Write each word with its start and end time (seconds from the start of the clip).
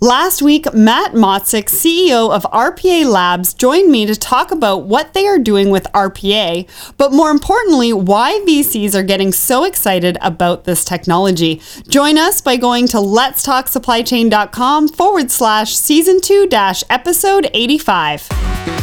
Last 0.00 0.42
week, 0.42 0.72
Matt 0.74 1.12
Motzik, 1.12 1.66
CEO 1.66 2.30
of 2.34 2.42
RPA 2.44 3.06
Labs, 3.06 3.54
joined 3.54 3.90
me 3.90 4.06
to 4.06 4.16
talk 4.16 4.50
about 4.50 4.84
what 4.84 5.14
they 5.14 5.26
are 5.26 5.38
doing 5.38 5.70
with 5.70 5.86
RPA, 5.92 6.68
but 6.96 7.12
more 7.12 7.30
importantly, 7.30 7.92
why 7.92 8.42
VCs 8.46 8.94
are 8.94 9.02
getting 9.02 9.32
so 9.32 9.64
excited 9.64 10.18
about 10.20 10.64
this 10.64 10.84
technology. 10.84 11.60
Join 11.88 12.18
us 12.18 12.40
by 12.40 12.56
going 12.56 12.86
to 12.88 12.96
letstalksupplychain.com 12.96 14.88
forward 14.88 15.30
slash 15.30 15.74
season 15.76 16.20
two 16.20 16.46
dash 16.48 16.82
episode 16.90 17.48
85. 17.54 18.73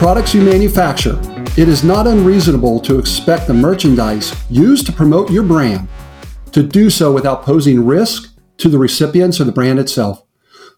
products 0.00 0.32
you 0.32 0.40
manufacture, 0.40 1.20
it 1.58 1.68
is 1.68 1.84
not 1.84 2.06
unreasonable 2.06 2.80
to 2.80 2.98
expect 2.98 3.46
the 3.46 3.52
merchandise 3.52 4.34
used 4.48 4.86
to 4.86 4.92
promote 4.92 5.30
your 5.30 5.42
brand 5.42 5.86
to 6.52 6.62
do 6.62 6.88
so 6.88 7.12
without 7.12 7.42
posing 7.42 7.84
risk 7.84 8.34
to 8.56 8.70
the 8.70 8.78
recipients 8.78 9.38
or 9.38 9.44
the 9.44 9.52
brand 9.52 9.78
itself. 9.78 10.24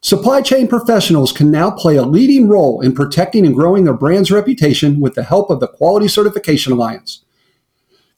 Supply 0.01 0.43
chain 0.43 0.67
professionals 0.67 1.31
can 1.31 1.53
now 1.53 1.71
play 1.71 1.95
a 1.95 2.03
leading 2.03 2.49
role 2.49 2.81
in 2.81 2.97
protecting 2.97 3.47
and 3.47 3.55
growing 3.55 3.85
their 3.85 3.95
brand's 3.95 4.33
reputation 4.33 4.99
with 4.99 5.15
the 5.15 5.23
help 5.23 5.51
of 5.51 5.61
the 5.61 5.69
Quality 5.69 6.09
Certification 6.09 6.73
Alliance. 6.73 7.25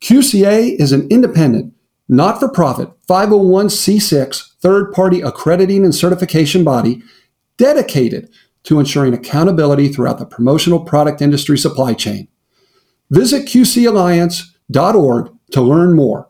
QCA 0.00 0.75
is 0.80 0.92
an 0.92 1.06
independent, 1.10 1.75
not 2.08 2.41
for 2.41 2.48
profit 2.48 2.88
501c6 3.06 4.55
third 4.58 4.91
party 4.94 5.20
accrediting 5.20 5.84
and 5.84 5.94
certification 5.94 6.64
body 6.64 7.02
dedicated 7.58 8.30
to 8.64 8.78
ensuring 8.78 9.14
accountability 9.14 9.88
throughout 9.88 10.18
the 10.18 10.26
promotional 10.26 10.80
product 10.80 11.22
industry 11.22 11.56
supply 11.56 11.94
chain. 11.94 12.28
Visit 13.10 13.46
QCAlliance.org 13.46 15.32
to 15.52 15.60
learn 15.60 15.94
more. 15.94 16.28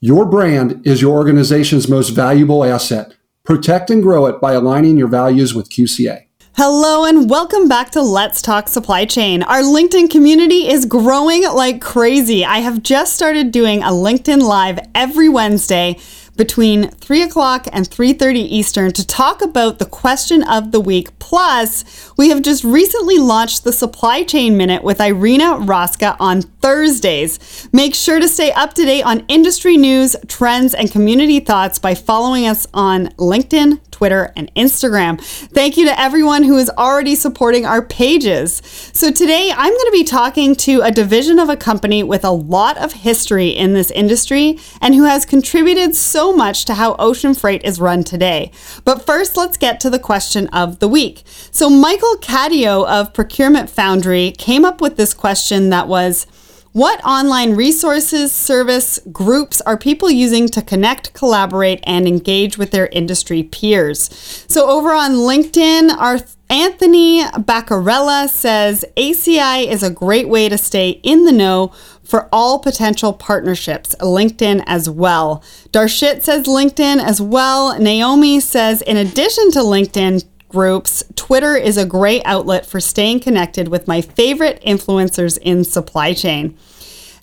Your 0.00 0.26
brand 0.26 0.86
is 0.86 1.00
your 1.00 1.16
organization's 1.16 1.88
most 1.88 2.10
valuable 2.10 2.64
asset. 2.64 3.14
Protect 3.44 3.90
and 3.90 4.02
grow 4.02 4.26
it 4.26 4.40
by 4.40 4.52
aligning 4.52 4.96
your 4.96 5.08
values 5.08 5.54
with 5.54 5.70
QCA. 5.70 6.26
Hello 6.56 7.04
and 7.04 7.30
welcome 7.30 7.68
back 7.68 7.90
to 7.92 8.02
Let's 8.02 8.42
Talk 8.42 8.68
Supply 8.68 9.04
Chain. 9.04 9.42
Our 9.44 9.60
LinkedIn 9.60 10.10
community 10.10 10.68
is 10.68 10.84
growing 10.84 11.44
like 11.44 11.80
crazy. 11.80 12.44
I 12.44 12.58
have 12.58 12.82
just 12.82 13.14
started 13.14 13.52
doing 13.52 13.82
a 13.82 13.90
LinkedIn 13.90 14.42
Live 14.42 14.78
every 14.94 15.28
Wednesday 15.28 15.96
between 16.36 16.88
3 16.90 17.22
o'clock 17.22 17.66
and 17.72 17.88
3.30 17.88 18.36
Eastern 18.36 18.92
to 18.92 19.06
talk 19.06 19.42
about 19.42 19.78
the 19.78 19.84
question 19.84 20.42
of 20.42 20.72
the 20.72 20.80
week. 20.80 21.18
Plus, 21.18 22.12
we 22.16 22.28
have 22.30 22.42
just 22.42 22.64
recently 22.64 23.18
launched 23.18 23.64
the 23.64 23.72
Supply 23.72 24.22
Chain 24.22 24.56
Minute 24.56 24.82
with 24.82 25.00
Irina 25.00 25.56
Roska 25.56 26.16
on 26.18 26.42
Thursdays. 26.42 27.68
Make 27.72 27.94
sure 27.94 28.20
to 28.20 28.28
stay 28.28 28.52
up 28.52 28.74
to 28.74 28.84
date 28.84 29.02
on 29.02 29.24
industry 29.28 29.76
news, 29.76 30.16
trends, 30.28 30.74
and 30.74 30.90
community 30.90 31.40
thoughts 31.40 31.78
by 31.78 31.94
following 31.94 32.46
us 32.46 32.66
on 32.72 33.08
LinkedIn, 33.18 33.80
Twitter, 34.00 34.32
and 34.34 34.50
Instagram. 34.54 35.20
Thank 35.20 35.76
you 35.76 35.84
to 35.84 36.00
everyone 36.00 36.44
who 36.44 36.56
is 36.56 36.70
already 36.70 37.14
supporting 37.14 37.66
our 37.66 37.82
pages. 37.82 38.62
So 38.94 39.10
today 39.10 39.52
I'm 39.54 39.70
going 39.70 39.84
to 39.84 39.92
be 39.92 40.04
talking 40.04 40.54
to 40.54 40.80
a 40.80 40.90
division 40.90 41.38
of 41.38 41.50
a 41.50 41.56
company 41.56 42.02
with 42.02 42.24
a 42.24 42.30
lot 42.30 42.78
of 42.78 42.94
history 42.94 43.48
in 43.48 43.74
this 43.74 43.90
industry 43.90 44.58
and 44.80 44.94
who 44.94 45.04
has 45.04 45.26
contributed 45.26 45.94
so 45.94 46.34
much 46.34 46.64
to 46.64 46.76
how 46.76 46.96
ocean 46.98 47.34
freight 47.34 47.62
is 47.62 47.78
run 47.78 48.02
today. 48.02 48.52
But 48.86 49.04
first, 49.04 49.36
let's 49.36 49.58
get 49.58 49.80
to 49.80 49.90
the 49.90 49.98
question 49.98 50.46
of 50.46 50.78
the 50.78 50.88
week. 50.88 51.22
So 51.50 51.68
Michael 51.68 52.14
Cadio 52.22 52.88
of 52.88 53.12
Procurement 53.12 53.68
Foundry 53.68 54.30
came 54.30 54.64
up 54.64 54.80
with 54.80 54.96
this 54.96 55.12
question 55.12 55.68
that 55.68 55.88
was, 55.88 56.26
what 56.72 57.04
online 57.04 57.56
resources, 57.56 58.32
service, 58.32 59.00
groups 59.10 59.60
are 59.62 59.76
people 59.76 60.10
using 60.10 60.46
to 60.48 60.62
connect, 60.62 61.12
collaborate, 61.14 61.80
and 61.84 62.06
engage 62.06 62.58
with 62.58 62.70
their 62.70 62.86
industry 62.88 63.42
peers? 63.42 64.08
So, 64.48 64.68
over 64.68 64.92
on 64.92 65.12
LinkedIn, 65.12 65.90
our 65.90 66.20
Anthony 66.48 67.22
Baccarella 67.22 68.28
says 68.28 68.84
ACI 68.96 69.66
is 69.66 69.84
a 69.84 69.90
great 69.90 70.28
way 70.28 70.48
to 70.48 70.58
stay 70.58 71.00
in 71.04 71.24
the 71.24 71.32
know 71.32 71.72
for 72.02 72.28
all 72.32 72.58
potential 72.58 73.12
partnerships. 73.12 73.94
LinkedIn 74.00 74.64
as 74.66 74.90
well. 74.90 75.44
Darshit 75.70 76.22
says 76.22 76.46
LinkedIn 76.46 77.00
as 77.00 77.20
well. 77.20 77.78
Naomi 77.78 78.40
says, 78.40 78.82
in 78.82 78.96
addition 78.96 79.52
to 79.52 79.60
LinkedIn, 79.60 80.24
groups, 80.50 81.02
Twitter 81.16 81.56
is 81.56 81.76
a 81.76 81.86
great 81.86 82.22
outlet 82.24 82.66
for 82.66 82.80
staying 82.80 83.20
connected 83.20 83.68
with 83.68 83.88
my 83.88 84.00
favorite 84.00 84.62
influencers 84.66 85.38
in 85.38 85.64
supply 85.64 86.12
chain. 86.12 86.56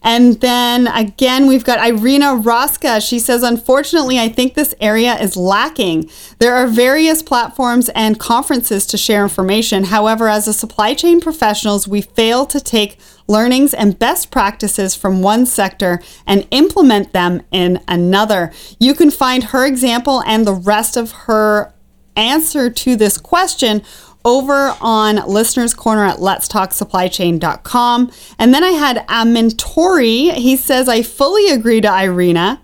And 0.03 0.39
then 0.41 0.87
again, 0.87 1.47
we've 1.47 1.63
got 1.63 1.85
Irina 1.85 2.41
Roska. 2.41 3.05
She 3.05 3.19
says, 3.19 3.43
Unfortunately, 3.43 4.19
I 4.19 4.29
think 4.29 4.53
this 4.53 4.73
area 4.79 5.15
is 5.19 5.35
lacking. 5.35 6.09
There 6.39 6.55
are 6.55 6.67
various 6.67 7.21
platforms 7.21 7.89
and 7.89 8.19
conferences 8.19 8.85
to 8.87 8.97
share 8.97 9.23
information. 9.23 9.85
However, 9.85 10.29
as 10.29 10.47
a 10.47 10.53
supply 10.53 10.93
chain 10.93 11.19
professionals, 11.19 11.87
we 11.87 12.01
fail 12.01 12.45
to 12.45 12.59
take 12.59 12.97
learnings 13.27 13.73
and 13.73 13.99
best 13.99 14.31
practices 14.31 14.95
from 14.95 15.21
one 15.21 15.45
sector 15.45 16.01
and 16.25 16.47
implement 16.51 17.11
them 17.11 17.41
in 17.51 17.83
another. 17.87 18.53
You 18.79 18.93
can 18.93 19.11
find 19.11 19.45
her 19.45 19.65
example 19.65 20.23
and 20.25 20.47
the 20.47 20.53
rest 20.53 20.95
of 20.95 21.11
her 21.11 21.73
answer 22.17 22.69
to 22.69 22.95
this 22.95 23.17
question 23.17 23.83
over 24.25 24.75
on 24.81 25.25
Listener's 25.27 25.73
Corner 25.73 26.03
at 26.03 26.17
letstalksupplychain.com. 26.17 28.11
And 28.37 28.53
then 28.53 28.63
I 28.63 28.71
had 28.71 29.07
Amintori. 29.07 30.33
He 30.33 30.57
says, 30.57 30.89
I 30.89 31.01
fully 31.01 31.49
agree 31.49 31.79
to 31.79 31.87
Irina. 31.87 32.61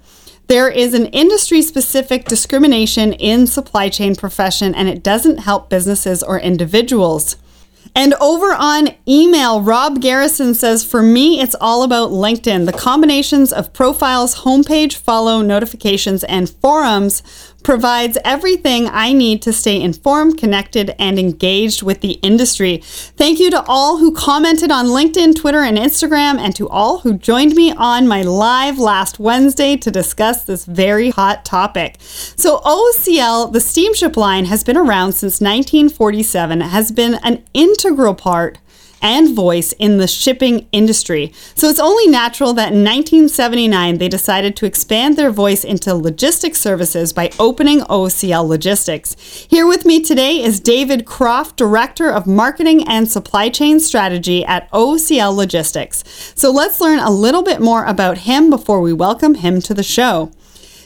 There 0.48 0.70
is 0.70 0.94
an 0.94 1.06
industry 1.08 1.62
specific 1.62 2.26
discrimination 2.26 3.14
in 3.14 3.48
supply 3.48 3.88
chain 3.88 4.16
profession 4.16 4.76
and 4.76 4.90
it 4.90 5.02
doesn't 5.02 5.38
help 5.38 5.70
businesses 5.70 6.22
or 6.22 6.38
individuals. 6.38 7.38
And 7.96 8.16
over 8.16 8.54
on 8.54 8.90
email, 9.08 9.62
Rob 9.62 10.02
Garrison 10.02 10.56
says, 10.56 10.84
For 10.84 11.04
me, 11.04 11.40
it's 11.40 11.56
all 11.62 11.84
about 11.84 12.10
LinkedIn. 12.10 12.66
The 12.66 12.74
combinations 12.74 13.54
of 13.54 13.72
profiles, 13.72 14.38
homepage, 14.38 14.96
follow, 14.96 15.42
notifications, 15.42 16.24
and 16.24 16.50
forums 16.50 17.22
provides 17.64 18.18
everything 18.24 18.88
I 18.90 19.14
need 19.14 19.42
to 19.44 19.54
stay 19.54 19.82
informed, 19.82 20.38
connected, 20.38 20.94
and 21.00 21.18
engaged 21.18 21.82
with 21.82 22.02
the 22.02 22.14
industry. 22.22 22.78
Thank 22.84 23.40
you 23.40 23.50
to 23.52 23.64
all 23.68 23.98
who 23.98 24.14
commented 24.14 24.72
on 24.72 24.88
LinkedIn, 24.88 25.36
Twitter, 25.36 25.62
and 25.62 25.78
Instagram, 25.78 26.38
and 26.38 26.56
to 26.56 26.68
all 26.70 27.00
who 27.00 27.18
joined 27.18 27.56
me 27.56 27.74
on 27.74 28.08
my 28.08 28.22
live 28.22 28.78
last 28.78 29.20
Wednesday 29.20 29.78
to 29.78 29.92
discuss 29.92 30.44
this 30.44 30.66
very 30.66 31.10
hot 31.10 31.46
topic. 31.46 31.98
So, 32.00 32.60
OOCL, 32.60 33.52
the 33.54 33.62
steamship 33.62 34.18
line, 34.18 34.46
has 34.46 34.64
been 34.64 34.78
around 34.78 35.14
since 35.14 35.40
1947, 35.40 36.62
has 36.62 36.92
been 36.92 37.16
an 37.24 37.44
integral 37.54 38.16
part 38.16 38.58
and 39.04 39.36
voice 39.36 39.74
in 39.74 39.98
the 39.98 40.08
shipping 40.08 40.68
industry. 40.72 41.32
So 41.54 41.68
it's 41.68 41.80
only 41.80 42.08
natural 42.08 42.54
that 42.54 42.72
in 42.72 42.84
1979 42.84 44.00
they 44.00 44.08
decided 44.08 44.56
to 44.56 44.66
expand 44.66 45.18
their 45.18 45.30
voice 45.30 45.64
into 45.64 45.94
logistics 45.94 46.60
services 46.60 47.14
by 47.14 47.30
opening 47.38 47.82
OOCL 47.82 48.48
Logistics. 48.48 49.16
Here 49.50 49.68
with 49.68 49.86
me 49.86 50.02
today 50.02 50.42
is 50.42 50.60
David 50.60 51.06
Croft, 51.06 51.58
Director 51.58 52.10
of 52.10 52.26
Marketing 52.26 52.88
and 52.88 53.12
Supply 53.12 53.50
Chain 53.50 53.80
Strategy 53.80 54.46
at 54.46 54.72
OOCL 54.72 55.36
Logistics. 55.36 56.04
So 56.36 56.50
let's 56.52 56.80
learn 56.80 57.00
a 57.00 57.12
little 57.12 57.44
bit 57.44 57.60
more 57.60 57.86
about 57.86 58.20
him 58.20 58.50
before 58.50 58.80
we 58.80 58.94
welcome 58.94 59.36
him 59.36 59.62
to 59.62 59.74
the 59.74 59.84
show. 59.84 60.32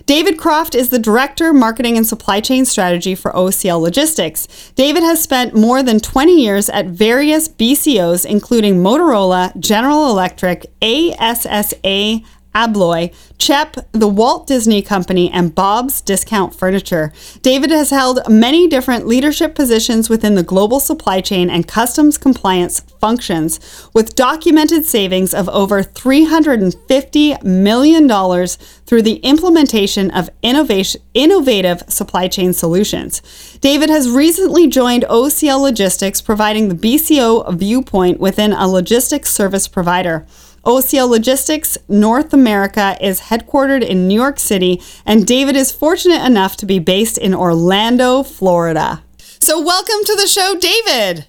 David 0.07 0.37
Croft 0.37 0.73
is 0.73 0.89
the 0.89 0.99
Director, 0.99 1.51
Marketing 1.51 1.97
and 1.97 2.07
Supply 2.07 2.39
Chain 2.39 2.63
Strategy 2.63 3.13
for 3.13 3.33
OOCL 3.33 3.81
Logistics. 3.81 4.47
David 4.73 5.03
has 5.03 5.21
spent 5.21 5.53
more 5.53 5.83
than 5.83 5.99
20 5.99 6.41
years 6.41 6.69
at 6.69 6.85
various 6.85 7.49
BCOs, 7.49 8.25
including 8.25 8.75
Motorola, 8.75 9.53
General 9.59 10.09
Electric, 10.09 10.65
ASSA, 10.81 12.21
Abloy, 12.55 13.13
CHEP, 13.37 13.75
the 13.91 14.07
Walt 14.07 14.47
Disney 14.47 14.81
Company, 14.81 15.29
and 15.31 15.53
Bob's 15.53 16.01
Discount 16.01 16.55
Furniture. 16.55 17.13
David 17.41 17.69
has 17.69 17.91
held 17.91 18.27
many 18.27 18.67
different 18.67 19.05
leadership 19.05 19.53
positions 19.53 20.09
within 20.09 20.35
the 20.35 20.43
global 20.43 20.79
supply 20.79 21.21
chain 21.21 21.49
and 21.49 21.67
customs 21.67 22.17
compliance 22.17 22.79
functions, 22.99 23.89
with 23.93 24.15
documented 24.15 24.85
savings 24.85 25.33
of 25.33 25.47
over 25.49 25.83
$350 25.83 27.43
million 27.43 28.47
through 28.85 29.01
the 29.01 29.17
implementation 29.17 30.09
of 30.11 30.29
innovative 30.41 31.83
supply 31.87 32.27
chain 32.27 32.53
solutions. 32.53 33.21
David 33.61 33.89
has 33.89 34.09
recently 34.09 34.67
joined 34.67 35.03
OOCL 35.03 35.61
Logistics, 35.61 36.21
providing 36.21 36.69
the 36.69 36.75
BCO 36.75 37.53
viewpoint 37.53 38.19
within 38.19 38.53
a 38.53 38.67
logistics 38.67 39.29
service 39.31 39.67
provider. 39.67 40.25
OOCL 40.67 41.09
Logistics 41.09 41.77
North 41.87 42.33
America 42.33 42.97
is 42.99 43.21
headquartered 43.21 43.87
in 43.87 44.05
New 44.05 44.15
York 44.15 44.37
City, 44.37 44.81
and 45.05 45.25
David 45.25 45.55
is 45.55 45.71
fortunate 45.71 46.25
enough 46.25 46.57
to 46.57 46.65
be 46.65 46.77
based 46.77 47.17
in 47.17 47.33
Orlando, 47.33 48.21
Florida. 48.21 49.01
So, 49.39 49.61
welcome 49.61 50.03
to 50.03 50.15
the 50.17 50.27
show, 50.27 50.57
David. 50.59 51.25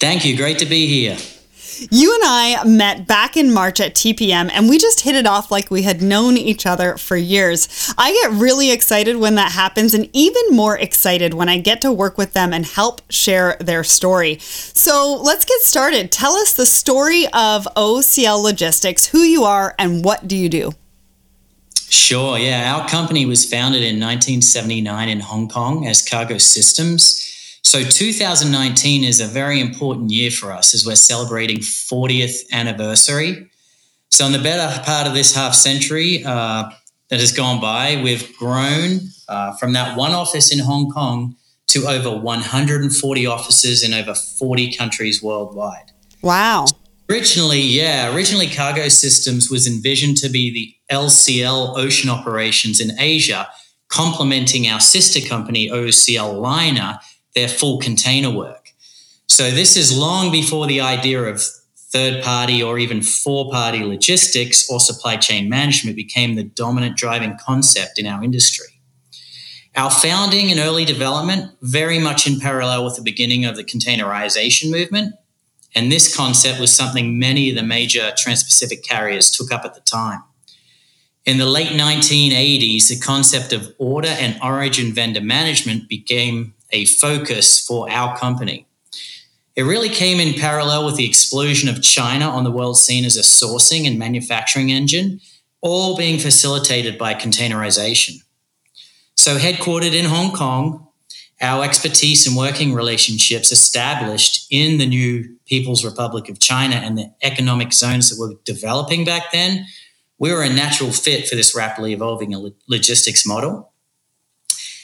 Thank 0.00 0.24
you. 0.24 0.36
Great 0.36 0.58
to 0.58 0.66
be 0.66 0.88
here. 0.88 1.16
You 1.90 2.14
and 2.14 2.22
I 2.24 2.64
met 2.64 3.06
back 3.06 3.36
in 3.36 3.52
March 3.52 3.80
at 3.80 3.94
TPM 3.94 4.50
and 4.52 4.68
we 4.68 4.76
just 4.76 5.00
hit 5.00 5.14
it 5.14 5.26
off 5.26 5.50
like 5.50 5.70
we 5.70 5.82
had 5.82 6.02
known 6.02 6.36
each 6.36 6.66
other 6.66 6.98
for 6.98 7.16
years. 7.16 7.92
I 7.96 8.12
get 8.12 8.32
really 8.32 8.70
excited 8.70 9.16
when 9.16 9.36
that 9.36 9.52
happens 9.52 9.94
and 9.94 10.08
even 10.12 10.42
more 10.50 10.76
excited 10.76 11.32
when 11.32 11.48
I 11.48 11.58
get 11.58 11.80
to 11.82 11.92
work 11.92 12.18
with 12.18 12.34
them 12.34 12.52
and 12.52 12.66
help 12.66 13.00
share 13.10 13.56
their 13.60 13.82
story. 13.82 14.38
So 14.40 15.18
let's 15.22 15.44
get 15.44 15.60
started. 15.62 16.12
Tell 16.12 16.34
us 16.34 16.52
the 16.52 16.66
story 16.66 17.26
of 17.28 17.66
OOCL 17.76 18.42
Logistics, 18.42 19.06
who 19.06 19.20
you 19.20 19.44
are, 19.44 19.74
and 19.78 20.04
what 20.04 20.28
do 20.28 20.36
you 20.36 20.48
do? 20.48 20.72
Sure, 21.88 22.38
yeah. 22.38 22.76
Our 22.76 22.88
company 22.88 23.26
was 23.26 23.44
founded 23.44 23.82
in 23.82 23.98
1979 23.98 25.08
in 25.08 25.20
Hong 25.20 25.48
Kong 25.48 25.86
as 25.86 26.06
Cargo 26.06 26.38
Systems. 26.38 27.29
So 27.70 27.84
2019 27.84 29.04
is 29.04 29.20
a 29.20 29.26
very 29.26 29.60
important 29.60 30.10
year 30.10 30.32
for 30.32 30.50
us 30.50 30.74
as 30.74 30.84
we're 30.84 30.96
celebrating 30.96 31.58
40th 31.58 32.50
anniversary. 32.50 33.48
So 34.08 34.26
in 34.26 34.32
the 34.32 34.40
better 34.40 34.82
part 34.82 35.06
of 35.06 35.14
this 35.14 35.36
half 35.36 35.54
century 35.54 36.24
uh, 36.24 36.68
that 37.10 37.20
has 37.20 37.30
gone 37.30 37.60
by, 37.60 38.02
we've 38.02 38.36
grown 38.36 38.98
uh, 39.28 39.54
from 39.54 39.72
that 39.74 39.96
one 39.96 40.10
office 40.10 40.52
in 40.52 40.58
Hong 40.58 40.90
Kong 40.90 41.36
to 41.68 41.86
over 41.86 42.10
140 42.10 43.26
offices 43.26 43.84
in 43.84 43.94
over 43.94 44.16
40 44.16 44.72
countries 44.72 45.22
worldwide. 45.22 45.92
Wow. 46.22 46.66
Originally, 47.08 47.60
yeah, 47.60 48.12
originally 48.12 48.48
Cargo 48.48 48.88
Systems 48.88 49.48
was 49.48 49.68
envisioned 49.68 50.16
to 50.16 50.28
be 50.28 50.52
the 50.52 50.74
LCL 50.92 51.78
ocean 51.78 52.10
operations 52.10 52.80
in 52.80 52.98
Asia, 52.98 53.46
complementing 53.86 54.66
our 54.66 54.80
sister 54.80 55.20
company, 55.20 55.68
OOCL 55.68 56.40
Liner, 56.40 56.98
their 57.34 57.48
full 57.48 57.78
container 57.78 58.30
work. 58.30 58.70
So 59.26 59.50
this 59.50 59.76
is 59.76 59.96
long 59.96 60.32
before 60.32 60.66
the 60.66 60.80
idea 60.80 61.22
of 61.22 61.42
third 61.92 62.22
party 62.22 62.62
or 62.62 62.78
even 62.78 63.02
four 63.02 63.50
party 63.50 63.84
logistics 63.84 64.70
or 64.70 64.78
supply 64.80 65.16
chain 65.16 65.48
management 65.48 65.96
became 65.96 66.34
the 66.34 66.44
dominant 66.44 66.96
driving 66.96 67.36
concept 67.44 67.98
in 67.98 68.06
our 68.06 68.22
industry. 68.22 68.80
Our 69.76 69.90
founding 69.90 70.50
and 70.50 70.58
early 70.58 70.84
development 70.84 71.52
very 71.62 71.98
much 71.98 72.26
in 72.26 72.40
parallel 72.40 72.84
with 72.84 72.96
the 72.96 73.02
beginning 73.02 73.44
of 73.44 73.56
the 73.56 73.64
containerization 73.64 74.70
movement. 74.70 75.14
And 75.74 75.90
this 75.90 76.14
concept 76.14 76.58
was 76.58 76.74
something 76.74 77.18
many 77.18 77.50
of 77.50 77.56
the 77.56 77.62
major 77.62 78.12
Trans 78.16 78.42
Pacific 78.42 78.82
carriers 78.82 79.30
took 79.30 79.52
up 79.52 79.64
at 79.64 79.74
the 79.74 79.80
time. 79.80 80.24
In 81.24 81.38
the 81.38 81.46
late 81.46 81.68
1980s, 81.68 82.88
the 82.88 82.98
concept 82.98 83.52
of 83.52 83.72
order 83.78 84.08
and 84.08 84.36
origin 84.42 84.92
vendor 84.92 85.20
management 85.20 85.88
became 85.88 86.54
a 86.72 86.84
focus 86.86 87.64
for 87.64 87.90
our 87.90 88.16
company. 88.16 88.66
It 89.56 89.62
really 89.62 89.88
came 89.88 90.20
in 90.20 90.34
parallel 90.40 90.86
with 90.86 90.96
the 90.96 91.06
explosion 91.06 91.68
of 91.68 91.82
China 91.82 92.28
on 92.28 92.44
the 92.44 92.50
world 92.50 92.78
scene 92.78 93.04
as 93.04 93.16
a 93.16 93.22
sourcing 93.22 93.86
and 93.86 93.98
manufacturing 93.98 94.70
engine, 94.70 95.20
all 95.60 95.96
being 95.96 96.18
facilitated 96.18 96.96
by 96.96 97.14
containerization. 97.14 98.22
So, 99.16 99.36
headquartered 99.36 99.92
in 99.92 100.06
Hong 100.06 100.32
Kong, 100.32 100.86
our 101.42 101.64
expertise 101.64 102.26
and 102.26 102.36
working 102.36 102.74
relationships 102.74 103.50
established 103.50 104.46
in 104.50 104.78
the 104.78 104.86
new 104.86 105.36
People's 105.46 105.84
Republic 105.84 106.28
of 106.28 106.38
China 106.38 106.76
and 106.76 106.96
the 106.96 107.12
economic 107.22 107.72
zones 107.72 108.10
that 108.10 108.20
were 108.20 108.34
developing 108.44 109.04
back 109.04 109.32
then, 109.32 109.66
we 110.18 110.32
were 110.32 110.42
a 110.42 110.52
natural 110.52 110.92
fit 110.92 111.26
for 111.26 111.34
this 111.34 111.56
rapidly 111.56 111.92
evolving 111.92 112.52
logistics 112.68 113.26
model. 113.26 113.69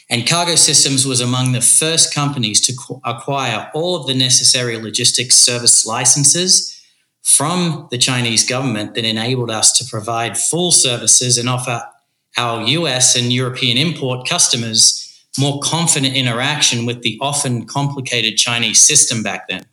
And 0.09 0.27
Cargo 0.27 0.55
Systems 0.55 1.05
was 1.05 1.21
among 1.21 1.53
the 1.53 1.61
first 1.61 2.15
companies 2.15 2.61
to 2.63 3.01
acquire 3.05 3.71
all 3.75 3.97
of 3.97 4.07
the 4.07 4.15
necessary 4.15 4.79
logistics 4.79 5.35
service 5.35 5.85
licenses 5.85 6.73
from 7.23 7.89
the 7.91 7.99
Chinese 7.99 8.49
government 8.49 8.95
that 8.95 9.05
enabled 9.05 9.51
us 9.51 9.77
to 9.79 9.85
provide 9.85 10.39
full 10.39 10.71
services 10.71 11.37
and 11.39 11.49
offer 11.49 11.83
our 12.37 12.63
US 12.63 13.17
and 13.17 13.33
European 13.33 13.77
import 13.77 14.29
customers 14.29 15.03
more 15.39 15.59
confident 15.61 16.15
interaction 16.15 16.87
with 16.87 17.03
the 17.03 17.19
often 17.21 17.67
complicated 17.67 18.39
Chinese 18.39 18.81
system 18.81 19.23
back 19.23 19.49
then. 19.49 19.67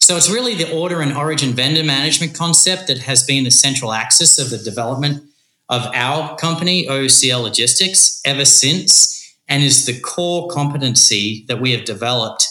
So 0.00 0.16
it's 0.16 0.30
really 0.30 0.54
the 0.54 0.70
order 0.70 1.00
and 1.00 1.16
origin 1.16 1.52
vendor 1.54 1.82
management 1.82 2.34
concept 2.34 2.88
that 2.88 2.98
has 2.98 3.22
been 3.22 3.44
the 3.44 3.50
central 3.50 3.92
axis 3.92 4.38
of 4.38 4.50
the 4.50 4.58
development 4.58 5.24
of 5.68 5.86
our 5.94 6.36
company, 6.36 6.86
OOCL 6.86 7.42
Logistics, 7.42 8.20
ever 8.24 8.44
since 8.44 9.14
and 9.48 9.62
is 9.62 9.86
the 9.86 9.98
core 10.00 10.48
competency 10.48 11.44
that 11.48 11.60
we 11.60 11.72
have 11.72 11.84
developed 11.84 12.48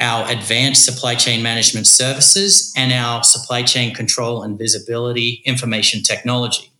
our 0.00 0.30
advanced 0.30 0.84
supply 0.84 1.14
chain 1.14 1.42
management 1.42 1.86
services 1.86 2.72
and 2.76 2.92
our 2.92 3.24
supply 3.24 3.62
chain 3.62 3.94
control 3.94 4.42
and 4.42 4.58
visibility 4.58 5.42
information 5.44 6.02
technology. 6.02 6.70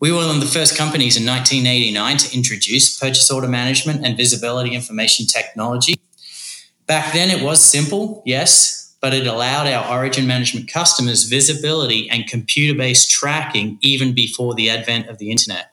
We 0.00 0.12
were 0.12 0.18
one 0.18 0.36
of 0.36 0.40
the 0.40 0.46
first 0.46 0.76
companies 0.76 1.16
in 1.16 1.26
1989 1.26 2.16
to 2.18 2.36
introduce 2.36 2.96
purchase 2.96 3.30
order 3.30 3.48
management 3.48 4.06
and 4.06 4.16
visibility 4.16 4.74
information 4.74 5.26
technology. 5.26 5.96
Back 6.86 7.12
then, 7.12 7.30
it 7.30 7.42
was 7.42 7.60
simple, 7.60 8.22
yes, 8.24 8.77
but 9.00 9.14
it 9.14 9.26
allowed 9.26 9.66
our 9.66 9.98
origin 9.98 10.26
management 10.26 10.70
customers 10.70 11.24
visibility 11.24 12.08
and 12.10 12.26
computer 12.26 12.76
based 12.76 13.10
tracking 13.10 13.78
even 13.80 14.14
before 14.14 14.54
the 14.54 14.70
advent 14.70 15.08
of 15.08 15.18
the 15.18 15.30
internet. 15.30 15.72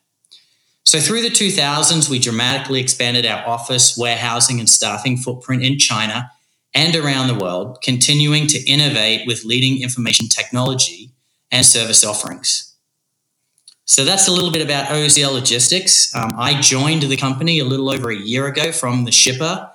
So 0.85 0.99
through 0.99 1.23
the 1.23 1.29
2000s, 1.29 2.09
we 2.09 2.19
dramatically 2.19 2.79
expanded 2.79 3.25
our 3.25 3.45
office, 3.47 3.97
warehousing, 3.97 4.59
and 4.59 4.69
staffing 4.69 5.17
footprint 5.17 5.63
in 5.63 5.79
China 5.79 6.31
and 6.75 6.95
around 6.95 7.27
the 7.27 7.35
world, 7.35 7.79
continuing 7.81 8.45
to 8.47 8.59
innovate 8.69 9.25
with 9.25 9.45
leading 9.45 9.81
information 9.81 10.27
technology 10.27 11.09
and 11.51 11.65
service 11.65 12.05
offerings. 12.05 12.75
So 13.85 14.03
that's 14.03 14.27
a 14.27 14.31
little 14.31 14.51
bit 14.51 14.63
about 14.63 14.87
OOCL 14.89 15.31
Logistics. 15.31 16.13
Um, 16.13 16.33
I 16.37 16.59
joined 16.59 17.03
the 17.03 17.17
company 17.17 17.59
a 17.59 17.65
little 17.65 17.89
over 17.89 18.11
a 18.11 18.15
year 18.15 18.47
ago 18.47 18.71
from 18.71 19.05
the 19.05 19.11
shipper 19.11 19.69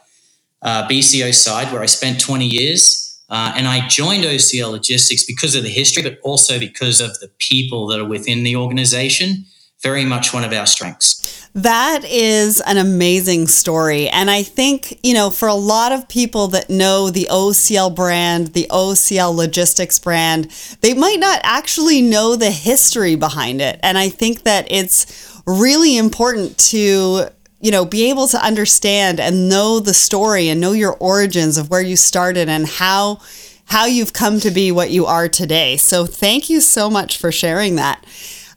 uh, 0.62 0.88
BCO 0.88 1.32
side, 1.34 1.72
where 1.72 1.82
I 1.82 1.86
spent 1.86 2.20
20 2.20 2.46
years. 2.46 3.09
Uh, 3.30 3.52
and 3.56 3.68
I 3.68 3.86
joined 3.86 4.24
OOCL 4.24 4.72
Logistics 4.72 5.24
because 5.24 5.54
of 5.54 5.62
the 5.62 5.70
history, 5.70 6.02
but 6.02 6.18
also 6.22 6.58
because 6.58 7.00
of 7.00 7.18
the 7.20 7.30
people 7.38 7.86
that 7.88 8.00
are 8.00 8.08
within 8.08 8.42
the 8.42 8.56
organization 8.56 9.46
very 9.82 10.04
much 10.04 10.32
one 10.32 10.44
of 10.44 10.52
our 10.52 10.66
strengths. 10.66 11.48
That 11.54 12.04
is 12.04 12.60
an 12.60 12.76
amazing 12.76 13.48
story. 13.48 14.08
And 14.08 14.30
I 14.30 14.42
think, 14.42 15.00
you 15.02 15.14
know, 15.14 15.30
for 15.30 15.48
a 15.48 15.54
lot 15.54 15.90
of 15.90 16.08
people 16.08 16.48
that 16.48 16.70
know 16.70 17.10
the 17.10 17.28
OOCL 17.30 17.94
brand, 17.94 18.48
the 18.48 18.66
OOCL 18.70 19.34
logistics 19.34 19.98
brand, 19.98 20.50
they 20.80 20.94
might 20.94 21.18
not 21.18 21.40
actually 21.42 22.02
know 22.02 22.36
the 22.36 22.50
history 22.50 23.16
behind 23.16 23.60
it. 23.60 23.80
And 23.82 23.98
I 23.98 24.10
think 24.10 24.44
that 24.44 24.70
it's 24.70 25.42
really 25.46 25.96
important 25.96 26.56
to 26.58 27.28
you 27.60 27.70
know, 27.70 27.84
be 27.84 28.08
able 28.10 28.26
to 28.28 28.38
understand 28.38 29.20
and 29.20 29.48
know 29.48 29.80
the 29.80 29.94
story 29.94 30.48
and 30.48 30.60
know 30.60 30.72
your 30.72 30.96
origins 30.98 31.58
of 31.58 31.70
where 31.70 31.82
you 31.82 31.96
started 31.96 32.48
and 32.48 32.66
how 32.66 33.20
how 33.66 33.86
you've 33.86 34.12
come 34.12 34.40
to 34.40 34.50
be 34.50 34.72
what 34.72 34.90
you 34.90 35.06
are 35.06 35.28
today. 35.28 35.76
So 35.76 36.04
thank 36.04 36.50
you 36.50 36.60
so 36.60 36.90
much 36.90 37.18
for 37.18 37.30
sharing 37.30 37.76
that. 37.76 38.04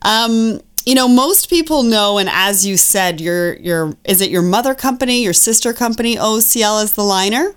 Um, 0.02 0.60
you 0.86 0.96
know, 0.96 1.08
most 1.08 1.50
people 1.50 1.84
know, 1.84 2.18
and 2.18 2.28
as 2.30 2.66
you 2.66 2.78
said, 2.78 3.22
your 3.22 3.56
your 3.58 3.96
is 4.06 4.22
it 4.22 4.30
your 4.30 4.42
mother 4.42 4.74
company, 4.74 5.24
your 5.24 5.34
sister 5.34 5.74
company, 5.74 6.16
OOCL 6.16 6.84
is 6.84 6.94
the 6.94 7.04
liner? 7.04 7.56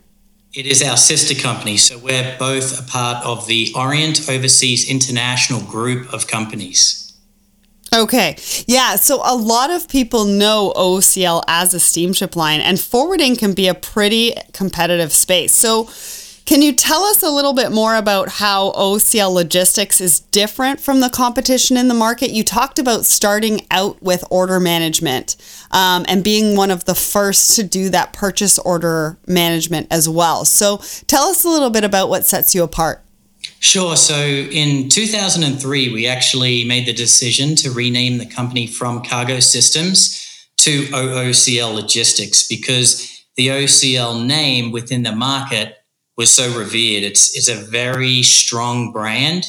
It 0.53 0.67
is 0.67 0.83
our 0.83 0.97
sister 0.97 1.35
company. 1.35 1.77
So 1.77 1.99
we're 1.99 2.37
both 2.39 2.81
a 2.81 2.91
part 2.91 3.25
of 3.27 3.47
the 3.47 3.73
Orient 3.77 4.29
Overseas 4.29 4.89
International 4.89 5.61
group 5.61 6.13
of 6.15 6.27
companies. 6.27 7.06
Okay. 7.95 8.37
Yeah. 8.67 8.97
So 8.97 9.21
a 9.25 9.35
lot 9.35 9.71
of 9.71 9.89
people 9.89 10.25
know 10.25 10.73
OOCL 10.77 11.43
as 11.49 11.73
a 11.73 11.81
steamship 11.81 12.37
line, 12.37 12.61
and 12.61 12.79
forwarding 12.79 13.37
can 13.37 13.55
be 13.55 13.69
a 13.69 13.75
pretty 13.75 14.35
competitive 14.53 15.13
space. 15.13 15.53
So 15.55 15.89
Can 16.47 16.63
you 16.63 16.73
tell 16.73 17.03
us 17.03 17.25
a 17.25 17.31
little 17.31 17.55
bit 17.55 17.73
more 17.73 17.97
about 17.97 18.29
how 18.29 18.71
OOCL 18.73 19.35
Logistics 19.35 20.01
is 20.01 20.21
different 20.21 20.79
from 20.81 21.01
the 21.01 21.11
competition 21.11 21.77
in 21.77 21.89
the 21.89 21.95
market? 21.95 22.31
You 22.31 22.45
talked 22.45 22.79
about 22.79 23.05
starting 23.05 23.67
out 23.69 24.01
with 24.01 24.23
order 24.31 24.61
management 24.61 25.35
um, 25.73 26.05
and 26.07 26.23
being 26.23 26.57
one 26.57 26.71
of 26.71 26.85
the 26.85 26.95
first 26.95 27.57
to 27.57 27.65
do 27.65 27.89
that 27.91 28.13
purchase 28.13 28.61
order 28.61 29.19
management 29.27 29.89
as 29.91 30.09
well. 30.09 30.45
So 30.45 30.77
tell 31.09 31.25
us 31.25 31.45
a 31.45 31.49
little 31.49 31.71
bit 31.71 31.83
about 31.83 32.09
what 32.11 32.25
sets 32.25 32.55
you 32.55 32.63
apart. 32.63 33.03
Sure. 33.59 33.97
So 33.97 34.17
in 34.17 34.89
2003, 34.89 35.93
we 35.93 36.07
actually 36.07 36.65
made 36.65 36.87
the 36.87 36.93
decision 36.93 37.57
to 37.57 37.71
rename 37.71 38.19
the 38.19 38.27
company 38.27 38.67
from 38.67 39.03
Cargo 39.03 39.41
Systems 39.41 40.23
to 40.59 40.83
OOCL 40.87 41.75
Logistics 41.75 42.47
because 42.47 43.25
the 43.37 43.49
OOCL 43.49 44.25
name 44.25 44.73
within 44.73 45.03
the 45.03 45.15
market 45.15 45.77
was 46.17 46.31
so 46.31 46.47
revered. 46.59 47.03
It's 47.03 47.37
it's 47.37 47.49
a 47.49 47.55
very 47.55 48.23
strong 48.23 48.93
brand, 48.93 49.47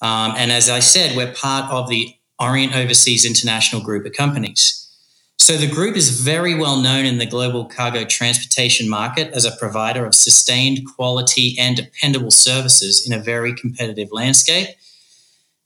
um, 0.00 0.34
and 0.36 0.50
as 0.50 0.70
I 0.70 0.80
said, 0.80 1.16
we're 1.16 1.32
part 1.32 1.70
of 1.70 1.88
the 1.88 2.14
Orient 2.38 2.74
Overseas 2.74 3.24
International 3.24 3.82
Group 3.82 4.06
of 4.06 4.12
companies. 4.12 4.87
So 5.48 5.56
the 5.56 5.66
group 5.66 5.96
is 5.96 6.20
very 6.20 6.54
well 6.54 6.76
known 6.76 7.06
in 7.06 7.16
the 7.16 7.24
global 7.24 7.64
cargo 7.64 8.04
transportation 8.04 8.86
market 8.86 9.32
as 9.32 9.46
a 9.46 9.56
provider 9.56 10.04
of 10.04 10.14
sustained 10.14 10.80
quality 10.94 11.56
and 11.58 11.74
dependable 11.74 12.30
services 12.30 13.06
in 13.06 13.14
a 13.14 13.18
very 13.18 13.54
competitive 13.54 14.08
landscape. 14.12 14.76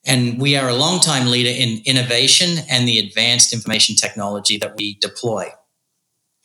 And 0.07 0.41
we 0.41 0.55
are 0.55 0.69
a 0.69 0.75
long-time 0.77 1.33
leader 1.33 1.51
in 1.51 1.83
innovation 1.85 2.65
and 2.71 2.87
the 2.87 3.01
advanced 3.01 3.53
information 3.53 3.97
technology 3.97 4.57
that 4.59 4.77
we 4.77 4.99
deploy. 5.01 5.49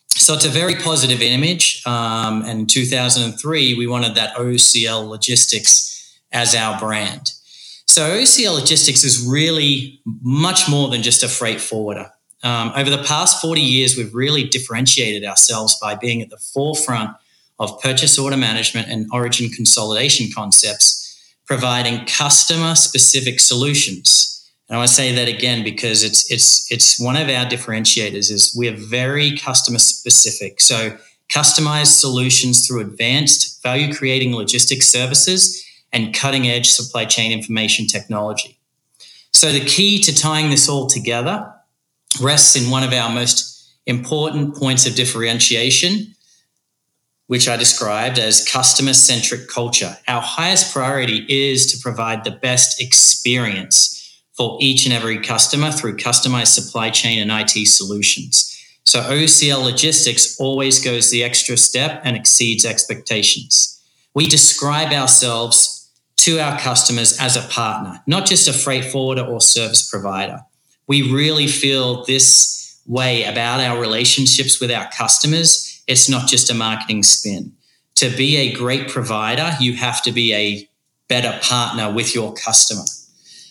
So 0.08 0.34
it's 0.34 0.44
a 0.44 0.48
very 0.48 0.74
positive 0.74 1.22
image. 1.22 1.80
Um, 1.86 2.42
and 2.42 2.62
in 2.62 2.66
2003, 2.66 3.74
we 3.74 3.86
wanted 3.86 4.16
that 4.16 4.34
OOCL 4.34 5.08
Logistics 5.08 6.20
as 6.32 6.56
our 6.56 6.76
brand. 6.80 7.30
So 7.86 8.02
OOCL 8.02 8.58
Logistics 8.58 9.04
is 9.04 9.24
really 9.24 10.00
much 10.04 10.68
more 10.68 10.88
than 10.88 11.04
just 11.04 11.22
a 11.22 11.28
freight 11.28 11.60
forwarder. 11.60 12.10
Um, 12.42 12.72
over 12.76 12.88
the 12.88 13.02
past 13.02 13.40
40 13.40 13.60
years, 13.60 13.96
we've 13.96 14.14
really 14.14 14.44
differentiated 14.44 15.24
ourselves 15.24 15.76
by 15.80 15.94
being 15.94 16.22
at 16.22 16.30
the 16.30 16.36
forefront 16.36 17.10
of 17.58 17.80
purchase 17.80 18.18
order 18.18 18.36
management 18.36 18.88
and 18.88 19.08
origin 19.12 19.48
consolidation 19.50 20.28
concepts, 20.32 21.04
providing 21.46 22.06
customer 22.06 22.74
specific 22.74 23.40
solutions. 23.40 24.34
And 24.68 24.76
I 24.76 24.78
want 24.78 24.88
to 24.88 24.94
say 24.94 25.14
that 25.14 25.28
again 25.28 25.64
because 25.64 26.04
it's 26.04 26.30
it's 26.30 26.70
it's 26.70 27.00
one 27.00 27.16
of 27.16 27.28
our 27.28 27.46
differentiators 27.46 28.30
is 28.30 28.54
we're 28.56 28.76
very 28.76 29.36
customer 29.36 29.78
specific. 29.78 30.60
So 30.60 30.96
customized 31.28 31.98
solutions 31.98 32.66
through 32.66 32.80
advanced 32.80 33.62
value 33.62 33.92
creating 33.92 34.34
logistics 34.34 34.86
services 34.86 35.64
and 35.92 36.14
cutting 36.14 36.46
edge 36.46 36.68
supply 36.68 37.06
chain 37.06 37.32
information 37.32 37.86
technology. 37.86 38.58
So 39.32 39.52
the 39.52 39.64
key 39.64 40.00
to 40.02 40.14
tying 40.14 40.50
this 40.50 40.68
all 40.68 40.86
together 40.86 41.52
rests 42.20 42.56
in 42.56 42.70
one 42.70 42.82
of 42.82 42.92
our 42.92 43.10
most 43.10 43.78
important 43.86 44.54
points 44.54 44.86
of 44.86 44.94
differentiation, 44.94 46.14
which 47.26 47.48
I 47.48 47.56
described 47.56 48.18
as 48.18 48.46
customer 48.46 48.94
centric 48.94 49.48
culture. 49.48 49.96
Our 50.08 50.20
highest 50.20 50.72
priority 50.72 51.26
is 51.28 51.66
to 51.72 51.78
provide 51.82 52.24
the 52.24 52.30
best 52.30 52.80
experience 52.80 53.94
for 54.36 54.56
each 54.60 54.84
and 54.86 54.94
every 54.94 55.18
customer 55.18 55.70
through 55.70 55.96
customized 55.96 56.48
supply 56.48 56.90
chain 56.90 57.18
and 57.18 57.30
IT 57.30 57.66
solutions. 57.66 58.54
So 58.84 59.00
OOCL 59.00 59.62
Logistics 59.62 60.40
always 60.40 60.82
goes 60.82 61.10
the 61.10 61.22
extra 61.22 61.56
step 61.56 62.00
and 62.04 62.16
exceeds 62.16 62.64
expectations. 62.64 63.82
We 64.14 64.26
describe 64.26 64.92
ourselves 64.92 65.90
to 66.18 66.38
our 66.40 66.58
customers 66.58 67.18
as 67.20 67.36
a 67.36 67.46
partner, 67.48 68.02
not 68.06 68.26
just 68.26 68.48
a 68.48 68.52
freight 68.52 68.84
forwarder 68.84 69.22
or 69.22 69.40
service 69.40 69.88
provider 69.88 70.44
we 70.88 71.12
really 71.12 71.46
feel 71.46 72.04
this 72.04 72.80
way 72.86 73.24
about 73.24 73.60
our 73.60 73.78
relationships 73.78 74.60
with 74.60 74.70
our 74.70 74.88
customers. 74.90 75.82
It's 75.86 76.08
not 76.08 76.26
just 76.26 76.50
a 76.50 76.54
marketing 76.54 77.02
spin. 77.02 77.52
To 77.96 78.10
be 78.10 78.36
a 78.36 78.52
great 78.52 78.88
provider, 78.88 79.52
you 79.60 79.74
have 79.74 80.02
to 80.02 80.12
be 80.12 80.34
a 80.34 80.68
better 81.08 81.38
partner 81.42 81.92
with 81.92 82.14
your 82.14 82.32
customer. 82.34 82.84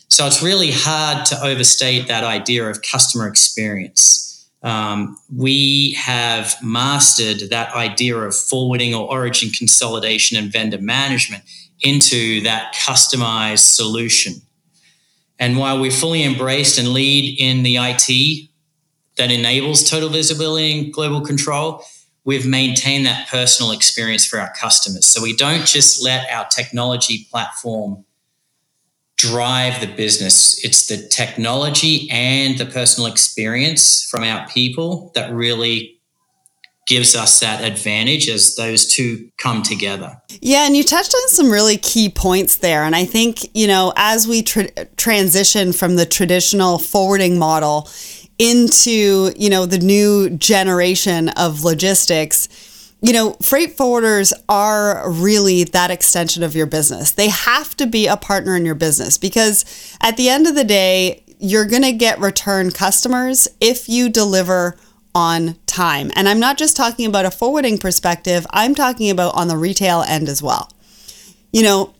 So 0.09 0.25
it's 0.25 0.41
really 0.41 0.71
hard 0.71 1.25
to 1.27 1.43
overstate 1.43 2.07
that 2.07 2.23
idea 2.23 2.67
of 2.69 2.81
customer 2.81 3.27
experience. 3.27 4.49
Um, 4.63 5.17
we 5.35 5.93
have 5.93 6.55
mastered 6.63 7.49
that 7.51 7.73
idea 7.75 8.17
of 8.17 8.35
forwarding 8.35 8.95
or 8.95 9.09
origin 9.09 9.49
consolidation 9.49 10.37
and 10.37 10.51
vendor 10.51 10.79
management 10.79 11.43
into 11.81 12.41
that 12.41 12.73
customized 12.73 13.59
solution. 13.59 14.41
And 15.39 15.57
while 15.57 15.79
we 15.79 15.89
fully 15.89 16.23
embraced 16.23 16.79
and 16.79 16.89
lead 16.89 17.39
in 17.39 17.63
the 17.63 17.77
IT 17.77 18.49
that 19.17 19.31
enables 19.31 19.89
total 19.89 20.09
visibility 20.09 20.79
and 20.79 20.93
global 20.93 21.21
control, 21.21 21.83
we've 22.23 22.47
maintained 22.47 23.05
that 23.05 23.27
personal 23.29 23.71
experience 23.71 24.25
for 24.25 24.39
our 24.39 24.53
customers. 24.53 25.05
So 25.05 25.21
we 25.21 25.35
don't 25.35 25.65
just 25.65 26.03
let 26.03 26.29
our 26.29 26.45
technology 26.47 27.27
platform 27.31 28.03
drive 29.17 29.81
the 29.81 29.87
business. 29.87 30.63
It's 30.63 30.87
the 30.87 31.07
technology 31.07 32.09
and 32.11 32.57
the 32.57 32.65
personal 32.65 33.11
experience 33.11 34.07
from 34.09 34.23
our 34.23 34.47
people 34.47 35.11
that 35.15 35.33
really 35.33 35.96
gives 36.87 37.15
us 37.15 37.41
that 37.41 37.63
advantage 37.63 38.29
as 38.29 38.55
those 38.55 38.87
two 38.87 39.29
come 39.37 39.61
together. 39.61 40.19
Yeah, 40.41 40.65
and 40.65 40.75
you 40.75 40.83
touched 40.83 41.13
on 41.13 41.27
some 41.27 41.51
really 41.51 41.77
key 41.77 42.09
points 42.09 42.55
there. 42.55 42.83
And 42.83 42.95
I 42.95 43.05
think, 43.05 43.55
you 43.55 43.67
know, 43.67 43.93
as 43.97 44.25
we 44.27 44.41
tra- 44.41 44.85
transition 44.95 45.73
from 45.73 45.97
the 45.97 46.05
traditional 46.05 46.79
forwarding 46.79 47.37
model 47.37 47.89
into, 48.39 49.33
you 49.35 49.49
know, 49.49 49.65
the 49.65 49.79
new 49.79 50.29
generation 50.29 51.29
of 51.29 51.63
logistics, 51.63 52.47
you 53.01 53.11
know, 53.13 53.33
freight 53.41 53.75
forwarders 53.75 54.33
are 54.47 55.11
really 55.11 55.65
that 55.65 55.91
extension 55.91 56.41
of 56.41 56.55
your 56.55 56.65
business. 56.65 57.11
They 57.11 57.29
have 57.29 57.75
to 57.77 57.85
be 57.85 58.07
a 58.07 58.17
partner 58.17 58.55
in 58.55 58.65
your 58.65 58.75
business 58.75 59.17
because 59.17 59.65
at 60.01 60.17
the 60.17 60.29
end 60.29 60.47
of 60.47 60.55
the 60.55 60.63
day, 60.63 61.23
you're 61.39 61.65
going 61.65 61.83
to 61.83 61.91
get 61.91 62.19
return 62.19 62.71
customers 62.71 63.47
if 63.61 63.87
you 63.87 64.09
deliver 64.09 64.75
on 65.17 65.55
time. 65.65 66.11
And 66.15 66.29
I'm 66.29 66.39
not 66.39 66.59
just 66.59 66.77
talking 66.77 67.07
about 67.07 67.25
a 67.25 67.31
forwarding 67.31 67.79
perspective, 67.79 68.45
I'm 68.51 68.75
talking 68.75 69.09
about 69.09 69.33
on 69.33 69.47
the 69.47 69.57
retail 69.57 70.03
end 70.07 70.29
as 70.29 70.43
well. 70.43 70.71
You 71.51 71.63
know, 71.63 71.95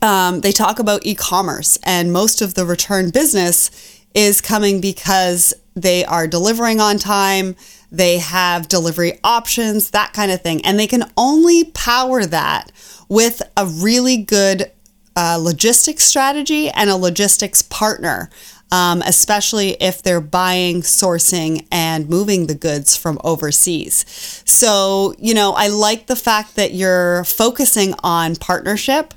um, 0.00 0.42
they 0.42 0.52
talk 0.52 0.78
about 0.78 1.04
e 1.04 1.16
commerce, 1.16 1.76
and 1.82 2.12
most 2.12 2.40
of 2.40 2.54
the 2.54 2.64
return 2.64 3.10
business 3.10 4.00
is 4.14 4.40
coming 4.40 4.80
because 4.80 5.52
they 5.74 6.04
are 6.04 6.28
delivering 6.28 6.80
on 6.80 6.98
time, 6.98 7.56
they 7.90 8.18
have 8.18 8.68
delivery 8.68 9.18
options, 9.24 9.90
that 9.90 10.12
kind 10.12 10.30
of 10.30 10.40
thing. 10.40 10.64
And 10.64 10.78
they 10.78 10.86
can 10.86 11.10
only 11.16 11.64
power 11.64 12.24
that 12.26 12.70
with 13.08 13.42
a 13.56 13.66
really 13.66 14.18
good 14.18 14.70
uh, 15.16 15.36
logistics 15.36 16.04
strategy 16.04 16.68
and 16.70 16.90
a 16.90 16.96
logistics 16.96 17.62
partner 17.62 18.30
um, 18.72 19.02
especially 19.02 19.76
if 19.80 20.02
they're 20.02 20.22
buying, 20.22 20.80
sourcing, 20.80 21.66
and 21.70 22.08
moving 22.08 22.46
the 22.46 22.54
goods 22.54 22.96
from 22.96 23.20
overseas. 23.22 24.04
So, 24.46 25.14
you 25.18 25.34
know, 25.34 25.52
I 25.52 25.68
like 25.68 26.06
the 26.06 26.16
fact 26.16 26.56
that 26.56 26.72
you're 26.72 27.22
focusing 27.24 27.94
on 28.02 28.34
partnership 28.36 29.12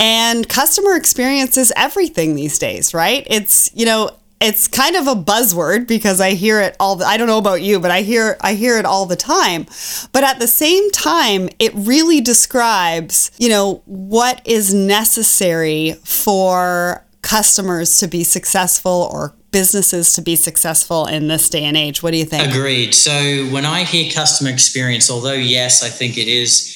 and 0.00 0.48
customer 0.48 0.96
experience 0.96 1.58
is 1.58 1.72
everything 1.76 2.34
these 2.34 2.58
days, 2.58 2.94
right? 2.94 3.26
It's, 3.28 3.70
you 3.74 3.84
know, 3.84 4.10
it's 4.40 4.68
kind 4.68 4.96
of 4.96 5.06
a 5.06 5.14
buzzword 5.14 5.86
because 5.86 6.20
I 6.20 6.32
hear 6.32 6.60
it 6.60 6.76
all 6.78 6.96
the, 6.96 7.06
I 7.06 7.16
don't 7.16 7.26
know 7.26 7.38
about 7.38 7.62
you, 7.62 7.80
but 7.80 7.90
I 7.90 8.02
hear 8.02 8.36
I 8.42 8.54
hear 8.54 8.78
it 8.78 8.84
all 8.84 9.06
the 9.06 9.16
time. 9.16 9.66
But 10.12 10.24
at 10.24 10.38
the 10.38 10.46
same 10.46 10.90
time, 10.90 11.48
it 11.58 11.72
really 11.74 12.20
describes, 12.20 13.30
you 13.38 13.48
know, 13.48 13.82
what 13.86 14.42
is 14.44 14.74
necessary 14.74 15.94
for 16.04 17.05
customers 17.26 17.98
to 17.98 18.06
be 18.06 18.22
successful 18.22 19.08
or 19.12 19.34
businesses 19.50 20.12
to 20.12 20.22
be 20.22 20.36
successful 20.36 21.06
in 21.06 21.26
this 21.26 21.48
day 21.48 21.64
and 21.64 21.76
age. 21.76 22.00
What 22.00 22.12
do 22.12 22.18
you 22.18 22.24
think? 22.24 22.48
Agreed. 22.48 22.94
So 22.94 23.10
when 23.46 23.66
I 23.66 23.82
hear 23.82 24.12
customer 24.12 24.50
experience, 24.50 25.10
although 25.10 25.32
yes, 25.32 25.82
I 25.82 25.88
think 25.88 26.16
it 26.18 26.28
is 26.28 26.72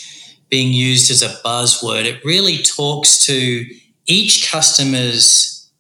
being 0.49 0.73
used 0.73 1.09
as 1.09 1.23
a 1.23 1.29
buzzword, 1.45 2.05
it 2.05 2.25
really 2.25 2.59
talks 2.59 3.25
to 3.27 3.65
each 4.07 4.51
customer's 4.51 5.71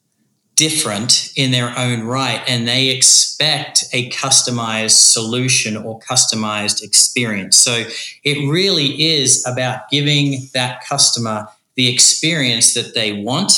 different 0.55 1.33
in 1.37 1.50
their 1.50 1.77
own 1.77 2.03
right 2.03 2.43
and 2.47 2.69
they 2.69 2.91
expect 2.91 3.87
a 3.93 4.09
customized 4.11 5.12
solution 5.12 5.77
or 5.77 5.99
customized 5.99 6.81
experience. 6.83 7.57
So 7.57 7.87
it 8.23 8.49
really 8.49 9.17
is 9.17 9.45
about 9.47 9.89
giving 9.91 10.49
that 10.55 10.85
customer 10.85 11.49
the 11.75 11.93
experience 11.93 12.75
that 12.75 12.95
they 12.95 13.12
want 13.15 13.53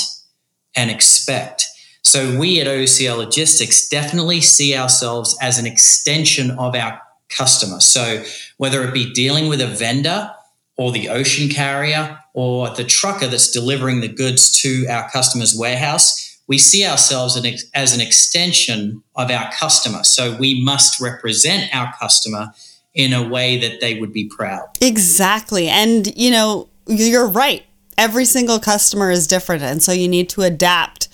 and 0.75 0.91
expect. 0.91 1.67
So 2.01 2.37
we 2.37 2.59
at 2.59 2.67
OOCL 2.67 3.17
Logistics 3.17 3.87
definitely 3.87 4.41
see 4.41 4.75
ourselves 4.75 5.37
as 5.41 5.57
an 5.57 5.65
extension 5.65 6.51
of 6.51 6.75
our 6.75 7.01
customer. 7.29 7.79
So 7.79 8.23
whether 8.57 8.83
it 8.83 8.93
be 8.93 9.11
dealing 9.13 9.47
with 9.47 9.61
a 9.61 9.67
vendor 9.67 10.31
or 10.77 10.91
the 10.91 11.09
ocean 11.09 11.49
carrier 11.49 12.19
or 12.33 12.69
the 12.69 12.83
trucker 12.83 13.27
that's 13.27 13.51
delivering 13.51 14.01
the 14.01 14.07
goods 14.07 14.51
to 14.61 14.85
our 14.89 15.09
customer's 15.09 15.55
warehouse, 15.55 16.41
we 16.47 16.57
see 16.57 16.85
ourselves 16.85 17.37
as 17.73 17.95
an 17.95 18.01
extension 18.01 19.01
of 19.15 19.31
our 19.31 19.49
customer. 19.53 20.03
So 20.03 20.35
we 20.37 20.61
must 20.61 20.99
represent 20.99 21.73
our 21.73 21.93
customer 21.99 22.53
in 22.93 23.13
a 23.13 23.27
way 23.27 23.57
that 23.59 23.79
they 23.79 23.99
would 23.99 24.11
be 24.11 24.25
proud. 24.25 24.67
Exactly. 24.81 25.69
And, 25.69 26.15
you 26.17 26.29
know, 26.31 26.67
you're 26.85 27.27
right. 27.27 27.65
Every 27.97 28.25
single 28.25 28.59
customer 28.59 29.11
is 29.11 29.27
different. 29.27 29.63
And 29.63 29.81
so 29.81 29.91
you 29.91 30.07
need 30.07 30.29
to 30.29 30.41
adapt 30.41 31.09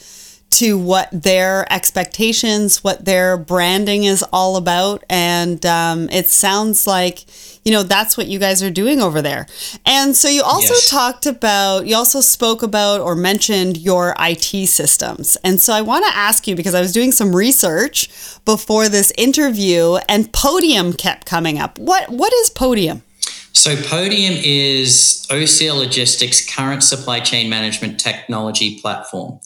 to 0.52 0.78
what 0.78 1.10
their 1.12 1.72
expectations, 1.72 2.84
what 2.84 3.06
their 3.06 3.38
branding 3.38 4.04
is 4.04 4.24
all 4.34 4.58
about. 4.58 5.04
And 5.10 5.64
um, 5.66 6.10
it 6.10 6.28
sounds 6.28 6.88
like, 6.88 7.26
you 7.64 7.72
know, 7.72 7.84
that's 7.84 8.18
what 8.18 8.28
you 8.28 8.40
guys 8.40 8.64
are 8.64 8.72
doing 8.72 9.02
over 9.02 9.22
there. 9.22 9.46
And 9.86 10.16
so 10.16 10.28
you 10.28 10.42
also 10.42 10.74
yes. 10.74 10.90
talked 10.90 11.26
about, 11.26 11.86
you 11.86 11.96
also 11.96 12.20
spoke 12.20 12.64
about 12.64 13.02
or 13.02 13.16
mentioned 13.16 13.78
your 13.78 14.16
IT 14.20 14.68
systems. 14.68 15.38
And 15.44 15.62
so 15.62 15.74
I 15.74 15.82
want 15.82 16.06
to 16.06 16.16
ask 16.16 16.48
you 16.48 16.56
because 16.56 16.74
I 16.74 16.82
was 16.82 16.94
doing 16.94 17.12
some 17.12 17.36
research 17.36 18.10
before 18.44 18.90
this 18.90 19.14
interview 19.18 19.98
and 20.10 20.32
Podium 20.34 20.94
kept 20.94 21.28
coming 21.28 21.60
up. 21.60 21.78
What 21.78 22.10
What 22.10 22.34
is 22.34 22.50
Podium? 22.50 23.04
So, 23.60 23.76
Podium 23.76 24.36
is 24.42 25.28
OOCL 25.30 25.76
Logistics' 25.76 26.50
current 26.50 26.82
supply 26.82 27.20
chain 27.20 27.50
management 27.50 28.00
technology 28.00 28.80
platform. 28.80 29.42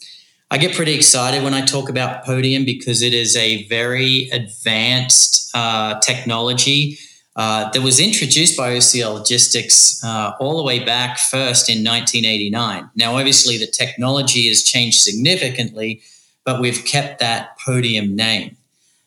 I 0.52 0.56
get 0.56 0.76
pretty 0.76 0.94
excited 0.94 1.42
when 1.42 1.52
I 1.52 1.62
talk 1.66 1.88
about 1.88 2.24
Podium 2.24 2.64
because 2.64 3.02
it 3.02 3.12
is 3.12 3.34
a 3.34 3.66
very 3.66 4.28
advanced 4.30 5.50
uh, 5.52 5.98
technology 5.98 6.96
uh, 7.34 7.72
that 7.72 7.82
was 7.82 7.98
introduced 7.98 8.56
by 8.56 8.74
OOCL 8.74 9.14
Logistics 9.14 10.00
uh, 10.04 10.34
all 10.38 10.58
the 10.58 10.62
way 10.62 10.84
back 10.84 11.18
first 11.18 11.68
in 11.68 11.78
1989. 11.78 12.90
Now, 12.94 13.16
obviously, 13.16 13.58
the 13.58 13.66
technology 13.66 14.46
has 14.46 14.62
changed 14.62 15.00
significantly, 15.00 16.02
but 16.44 16.60
we've 16.60 16.84
kept 16.84 17.18
that 17.18 17.58
Podium 17.66 18.14
name. 18.14 18.58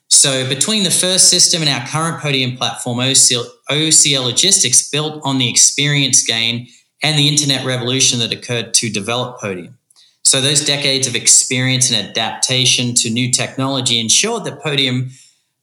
So, 0.10 0.48
between 0.48 0.84
the 0.84 0.92
first 0.92 1.30
system 1.30 1.62
and 1.62 1.70
our 1.70 1.86
current 1.86 2.22
Podium 2.22 2.56
platform, 2.56 3.00
OOCL, 3.00 3.46
OOCL 3.70 4.24
Logistics 4.24 4.90
built 4.90 5.22
on 5.24 5.38
the 5.38 5.50
experience 5.50 6.24
gain 6.24 6.68
and 7.04 7.20
the 7.20 7.28
internet 7.28 7.66
revolution 7.66 8.20
that 8.20 8.32
occurred 8.32 8.74
to 8.76 8.90
develop 8.90 9.40
Podium. 9.40 9.78
So 10.24 10.42
those 10.42 10.66
decades 10.66 11.08
of 11.08 11.16
experience 11.16 11.92
and 11.92 12.10
adaptation 12.10 12.96
to 12.96 13.10
new 13.10 13.32
technology 13.32 14.00
ensured 14.00 14.46
that 14.46 14.62
Podium 14.62 15.12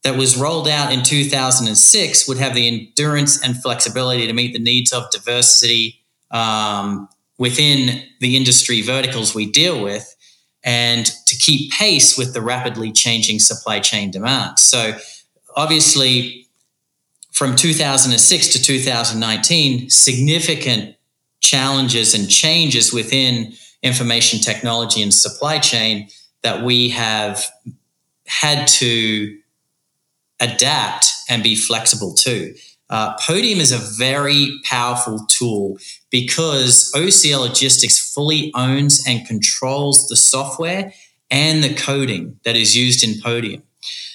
that 0.05 0.17
was 0.17 0.37
rolled 0.37 0.69
out 0.69 0.93
in 0.93 1.03
2006 1.03 2.29
would 2.29 2.39
have 2.39 2.55
the 2.55 2.69
endurance 2.69 3.43
and 3.43 3.61
flexibility 3.61 4.27
to 4.27 4.33
meet 4.33 4.53
the 4.53 4.59
needs 4.59 4.93
of 4.93 5.11
diversity 5.11 6.01
um, 6.31 7.09
within 7.39 8.05
the 8.21 8.37
industry 8.37 8.83
verticals 8.83 9.35
we 9.35 9.51
deal 9.51 9.83
with 9.83 10.14
and 10.65 11.07
to 11.27 11.37
keep 11.37 11.71
pace 11.73 12.17
with 12.17 12.33
the 12.33 12.41
rapidly 12.41 12.91
changing 12.91 13.39
supply 13.39 13.81
chain 13.81 14.11
demands. 14.11 14.63
So 14.63 14.97
obviously 15.55 16.47
from 17.31 17.55
2006 17.57 18.49
to 18.49 18.63
2019 18.63 19.91
significant 19.91 20.97
challenges 21.41 22.15
and 22.15 22.31
changes 22.31 22.93
within 22.93 23.53
information 23.83 24.41
technology 24.41 25.03
and 25.03 25.13
supply 25.13 25.59
chain 25.59 26.09
that 26.43 26.65
we 26.65 26.89
have 26.89 27.45
had 28.27 28.67
to 28.67 29.39
adapt 30.41 31.07
and 31.29 31.43
be 31.43 31.55
flexible 31.55 32.15
to. 32.15 32.55
Uh, 32.91 33.17
Podium 33.19 33.61
is 33.61 33.73
a 33.73 33.79
very 33.79 34.59
powerful 34.65 35.25
tool 35.29 35.79
because 36.11 36.93
OOCL 36.95 37.41
Logistics 37.41 38.13
fully 38.13 38.53
owns 38.55 39.03
and 39.07 39.27
controls 39.27 40.09
the 40.09 40.17
software 40.17 40.93
and 41.31 41.65
the 41.65 41.75
coding 41.75 42.39
that 42.45 42.57
is 42.57 42.77
used 42.77 43.03
in 43.03 43.21
Podium. 43.21 43.63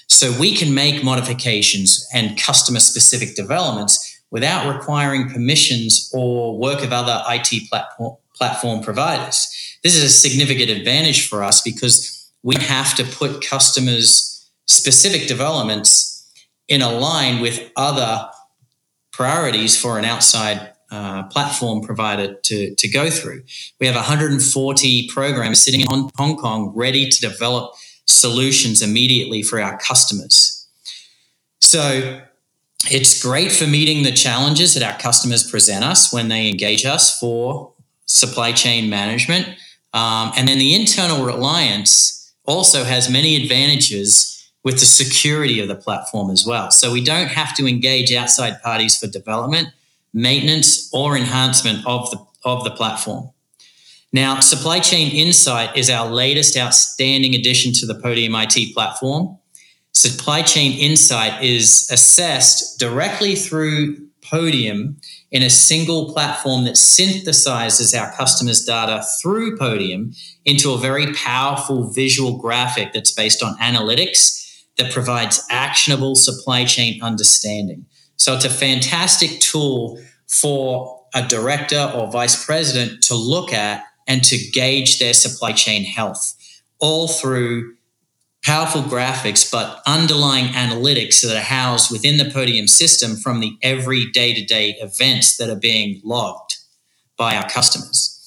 So 0.08 0.32
we 0.40 0.56
can 0.56 0.74
make 0.74 1.04
modifications 1.04 2.08
and 2.14 2.38
customer 2.38 2.80
specific 2.80 3.36
developments 3.36 4.22
without 4.32 4.74
requiring 4.74 5.30
permissions 5.30 6.12
or 6.14 6.58
work 6.58 6.84
of 6.84 6.94
other 6.94 7.24
IT 7.28 7.70
platform, 7.70 8.18
platform 8.36 8.82
providers. 8.82 9.78
This 9.84 9.96
is 9.96 10.04
a 10.04 10.10
significant 10.10 10.70
advantage 10.70 11.28
for 11.28 11.44
us 11.44 11.62
because 11.62 12.32
we 12.44 12.56
have 12.56 12.96
to 12.96 13.04
put 13.04 13.46
customers' 13.46 14.50
specific 14.68 15.28
developments 15.28 16.16
in 16.68 16.82
a 16.82 16.92
line 16.92 17.42
with 17.42 17.72
other 17.76 18.30
priorities 19.20 19.78
for 19.78 20.00
an 20.00 20.06
outside 20.06 20.72
uh, 20.92 21.24
platform 21.24 21.82
provider 21.82 22.36
to, 22.36 22.74
to 22.76 22.88
go 22.88 23.10
through. 23.10 23.44
We 23.78 23.86
have 23.86 23.98
140 23.98 25.10
programs 25.10 25.60
sitting 25.60 25.82
in 25.82 25.88
Hong 26.15 26.38
Kong 26.38 26.72
ready 26.74 27.10
to 27.10 27.20
develop 27.20 27.74
solutions 28.06 28.82
immediately 28.82 29.43
for 29.43 29.60
our 29.60 29.78
customers. 29.78 30.65
So 31.60 32.22
it's 32.89 33.22
great 33.22 33.52
for 33.52 33.67
meeting 33.67 34.04
the 34.04 34.13
challenges 34.13 34.74
that 34.76 34.84
our 34.84 34.98
customers 34.98 35.43
present 35.52 35.84
us 35.84 36.13
when 36.13 36.30
they 36.30 36.48
engage 36.48 36.86
us 36.86 37.20
for 37.20 37.74
supply 38.06 38.54
chain 38.54 38.89
management. 38.89 39.50
Um, 39.93 40.32
and 40.38 40.48
then 40.48 40.60
the 40.60 40.74
internal 40.74 41.26
reliance 41.26 42.34
also 42.46 42.86
has 42.86 43.10
many 43.10 43.36
advantages 43.36 44.38
with 44.63 44.80
the 44.80 44.86
security 44.86 45.60
of 45.60 45.67
the 45.67 45.76
platform 45.76 46.30
as 46.30 46.45
well. 46.45 46.72
So 46.72 46.91
we 46.91 47.04
don't 47.04 47.30
have 47.30 47.56
to 47.56 47.67
engage 47.67 48.13
outside 48.13 48.62
parties 48.62 48.98
for 48.98 49.08
development, 49.08 49.69
maintenance, 50.13 50.89
or 50.93 51.15
enhancement 51.15 51.86
of 51.86 52.12
the, 52.12 52.26
of 52.43 52.63
the 52.63 52.72
platform. 52.72 53.30
Now, 54.12 54.39
Supply 54.39 54.80
Chain 54.80 55.12
Insight 55.15 55.78
is 55.78 55.89
our 55.89 56.10
latest 56.10 56.58
outstanding 56.58 57.36
addition 57.36 57.74
to 57.74 57.86
the 57.86 57.95
Podium 57.95 58.34
IT 58.36 58.74
platform. 58.74 59.38
Supply 59.93 60.41
Chain 60.41 60.78
Insight 60.78 61.43
is 61.43 61.88
assessed 61.91 62.80
directly 62.80 63.36
through 63.36 64.10
Podium 64.22 64.98
in 65.32 65.43
a 65.43 65.50
single 65.50 66.12
platform 66.12 66.63
that 66.65 66.76
synthesizes 66.76 68.00
our 68.00 68.12
customers' 68.13 68.65
data 68.65 69.04
through 69.22 69.58
Podium 69.58 70.13
into 70.43 70.72
a 70.72 70.78
very 70.78 71.13
powerful 71.13 71.89
visual 71.91 72.38
graphic 72.38 72.93
that's 72.93 73.12
based 73.12 73.43
on 73.43 73.56
analytics 73.58 74.38
that 74.80 74.92
provides 74.92 75.46
actionable 75.52 76.15
supply 76.15 76.65
chain 76.65 77.02
understanding. 77.04 77.86
So 78.15 78.34
it's 78.34 78.46
a 78.46 78.50
fantastic 78.50 79.39
tool 79.39 80.00
for 80.28 81.06
a 81.13 81.28
director 81.28 81.92
or 81.96 82.12
vice 82.12 82.44
president 82.44 83.04
to 83.04 83.15
look 83.15 83.54
at 83.54 83.84
and 84.08 84.24
to 84.24 84.38
gauge 84.52 85.00
their 85.00 85.13
supply 85.13 85.52
chain 85.52 85.84
health, 85.84 86.34
all 86.80 87.08
through 87.08 87.76
powerful 88.44 88.82
graphics, 88.82 89.50
but 89.52 89.82
underlying 89.86 90.48
analytics 90.48 91.22
that 91.22 91.36
are 91.36 91.42
housed 91.42 91.92
within 91.92 92.18
the 92.18 92.32
Podium 92.32 92.68
system 92.68 93.15
from 93.15 93.39
the 93.39 93.58
every 93.62 94.10
day 94.12 94.34
to 94.34 94.44
day 94.44 94.76
events 94.82 95.38
that 95.38 95.50
are 95.50 95.60
being 95.60 96.02
logged 96.04 96.56
by 97.18 97.36
our 97.36 97.48
customers. 97.50 98.18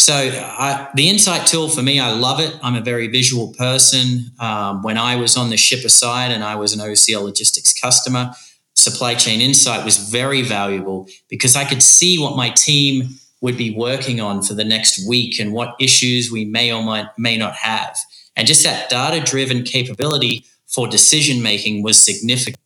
So, 0.00 0.14
I, 0.14 0.88
the 0.94 1.10
Insight 1.10 1.46
tool 1.46 1.68
for 1.68 1.82
me, 1.82 2.00
I 2.00 2.10
love 2.10 2.40
it. 2.40 2.58
I'm 2.62 2.74
a 2.74 2.80
very 2.80 3.06
visual 3.06 3.52
person. 3.52 4.30
Um, 4.40 4.82
when 4.82 4.96
I 4.96 5.16
was 5.16 5.36
on 5.36 5.50
the 5.50 5.58
shipper 5.58 5.90
side 5.90 6.30
and 6.30 6.42
I 6.42 6.54
was 6.54 6.72
an 6.72 6.80
OOCL 6.80 7.22
logistics 7.22 7.78
customer, 7.78 8.32
Supply 8.74 9.14
Chain 9.14 9.42
Insight 9.42 9.84
was 9.84 9.98
very 9.98 10.40
valuable 10.40 11.06
because 11.28 11.54
I 11.54 11.66
could 11.66 11.82
see 11.82 12.18
what 12.18 12.34
my 12.34 12.48
team 12.48 13.10
would 13.42 13.58
be 13.58 13.74
working 13.76 14.22
on 14.22 14.40
for 14.40 14.54
the 14.54 14.64
next 14.64 15.06
week 15.06 15.38
and 15.38 15.52
what 15.52 15.74
issues 15.78 16.30
we 16.32 16.46
may 16.46 16.72
or 16.72 16.82
might, 16.82 17.08
may 17.18 17.36
not 17.36 17.56
have. 17.56 17.94
And 18.36 18.46
just 18.46 18.64
that 18.64 18.88
data 18.88 19.20
driven 19.20 19.64
capability 19.64 20.46
for 20.66 20.88
decision 20.88 21.42
making 21.42 21.82
was 21.82 22.00
significant. 22.00 22.56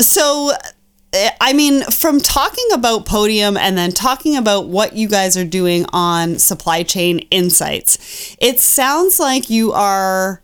So, 0.00 0.52
I 1.12 1.52
mean, 1.52 1.82
from 1.84 2.20
talking 2.20 2.66
about 2.72 3.04
Podium 3.04 3.56
and 3.56 3.76
then 3.76 3.90
talking 3.90 4.36
about 4.36 4.68
what 4.68 4.94
you 4.94 5.08
guys 5.08 5.36
are 5.36 5.44
doing 5.44 5.84
on 5.92 6.38
supply 6.38 6.84
chain 6.84 7.18
insights, 7.30 8.36
it 8.40 8.60
sounds 8.60 9.18
like 9.18 9.50
you 9.50 9.72
are 9.72 10.40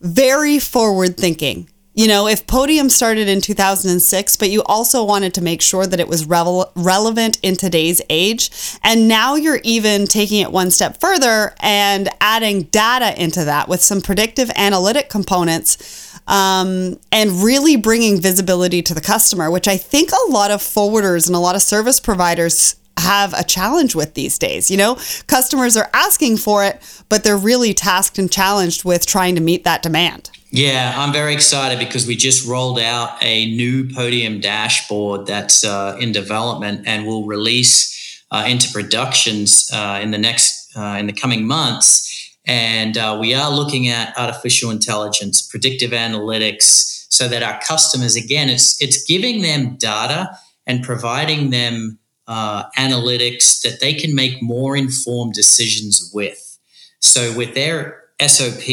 very 0.00 0.58
forward 0.60 1.16
thinking 1.16 1.68
you 1.94 2.08
know, 2.08 2.26
if 2.26 2.46
Podium 2.46 2.88
started 2.88 3.28
in 3.28 3.42
2006, 3.42 4.36
but 4.38 4.48
you 4.48 4.62
also 4.64 5.04
wanted 5.04 5.34
to 5.34 5.42
make 5.42 5.60
sure 5.60 5.86
that 5.86 6.00
it 6.00 6.08
was 6.08 6.24
revel- 6.24 6.72
relevant 6.74 7.38
in 7.42 7.54
today's 7.54 8.00
age. 8.08 8.50
And 8.82 9.08
now 9.08 9.34
you're 9.34 9.60
even 9.62 10.06
taking 10.06 10.40
it 10.40 10.50
one 10.50 10.70
step 10.70 11.00
further 11.00 11.54
and 11.60 12.08
adding 12.20 12.62
data 12.62 13.20
into 13.22 13.44
that 13.44 13.68
with 13.68 13.82
some 13.82 14.00
predictive 14.00 14.50
analytic 14.56 15.10
components 15.10 16.11
um, 16.26 16.98
and 17.10 17.42
really 17.42 17.76
bringing 17.76 18.20
visibility 18.20 18.82
to 18.82 18.94
the 18.94 19.00
customer, 19.00 19.50
which 19.50 19.68
I 19.68 19.76
think 19.76 20.10
a 20.12 20.30
lot 20.30 20.50
of 20.50 20.60
forwarders 20.60 21.26
and 21.26 21.36
a 21.36 21.38
lot 21.38 21.54
of 21.54 21.62
service 21.62 22.00
providers 22.00 22.76
have 22.98 23.32
a 23.34 23.42
challenge 23.42 23.94
with 23.94 24.14
these 24.14 24.38
days. 24.38 24.70
You 24.70 24.76
know, 24.76 24.98
customers 25.26 25.76
are 25.76 25.90
asking 25.92 26.36
for 26.36 26.64
it, 26.64 26.80
but 27.08 27.24
they're 27.24 27.36
really 27.36 27.74
tasked 27.74 28.18
and 28.18 28.30
challenged 28.30 28.84
with 28.84 29.06
trying 29.06 29.34
to 29.34 29.40
meet 29.40 29.64
that 29.64 29.82
demand. 29.82 30.30
Yeah, 30.50 30.92
I'm 30.96 31.14
very 31.14 31.32
excited 31.32 31.78
because 31.78 32.06
we 32.06 32.14
just 32.14 32.46
rolled 32.46 32.78
out 32.78 33.16
a 33.22 33.46
new 33.56 33.88
podium 33.88 34.38
dashboard 34.38 35.26
that's 35.26 35.64
uh, 35.64 35.96
in 35.98 36.12
development 36.12 36.86
and 36.86 37.06
will 37.06 37.24
release 37.24 38.22
uh, 38.30 38.44
into 38.46 38.70
productions 38.70 39.70
uh, 39.72 40.00
in 40.02 40.10
the 40.10 40.18
next 40.18 40.76
uh, 40.76 40.96
in 40.98 41.06
the 41.06 41.12
coming 41.12 41.46
months. 41.46 42.11
And 42.44 42.96
uh, 42.96 43.18
we 43.20 43.34
are 43.34 43.50
looking 43.50 43.88
at 43.88 44.18
artificial 44.18 44.70
intelligence, 44.70 45.42
predictive 45.42 45.92
analytics, 45.92 47.06
so 47.08 47.28
that 47.28 47.42
our 47.42 47.60
customers, 47.60 48.16
again, 48.16 48.48
it's 48.48 48.80
it's 48.82 49.04
giving 49.04 49.42
them 49.42 49.76
data 49.76 50.36
and 50.66 50.82
providing 50.82 51.50
them 51.50 51.98
uh, 52.26 52.64
analytics 52.78 53.60
that 53.62 53.80
they 53.80 53.94
can 53.94 54.14
make 54.14 54.42
more 54.42 54.76
informed 54.76 55.34
decisions 55.34 56.10
with. 56.14 56.58
So 57.00 57.36
with 57.36 57.54
their 57.54 58.02
SOP 58.20 58.68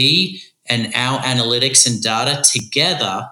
and 0.68 0.94
our 0.96 1.20
analytics 1.20 1.88
and 1.88 2.02
data 2.02 2.42
together, 2.44 3.28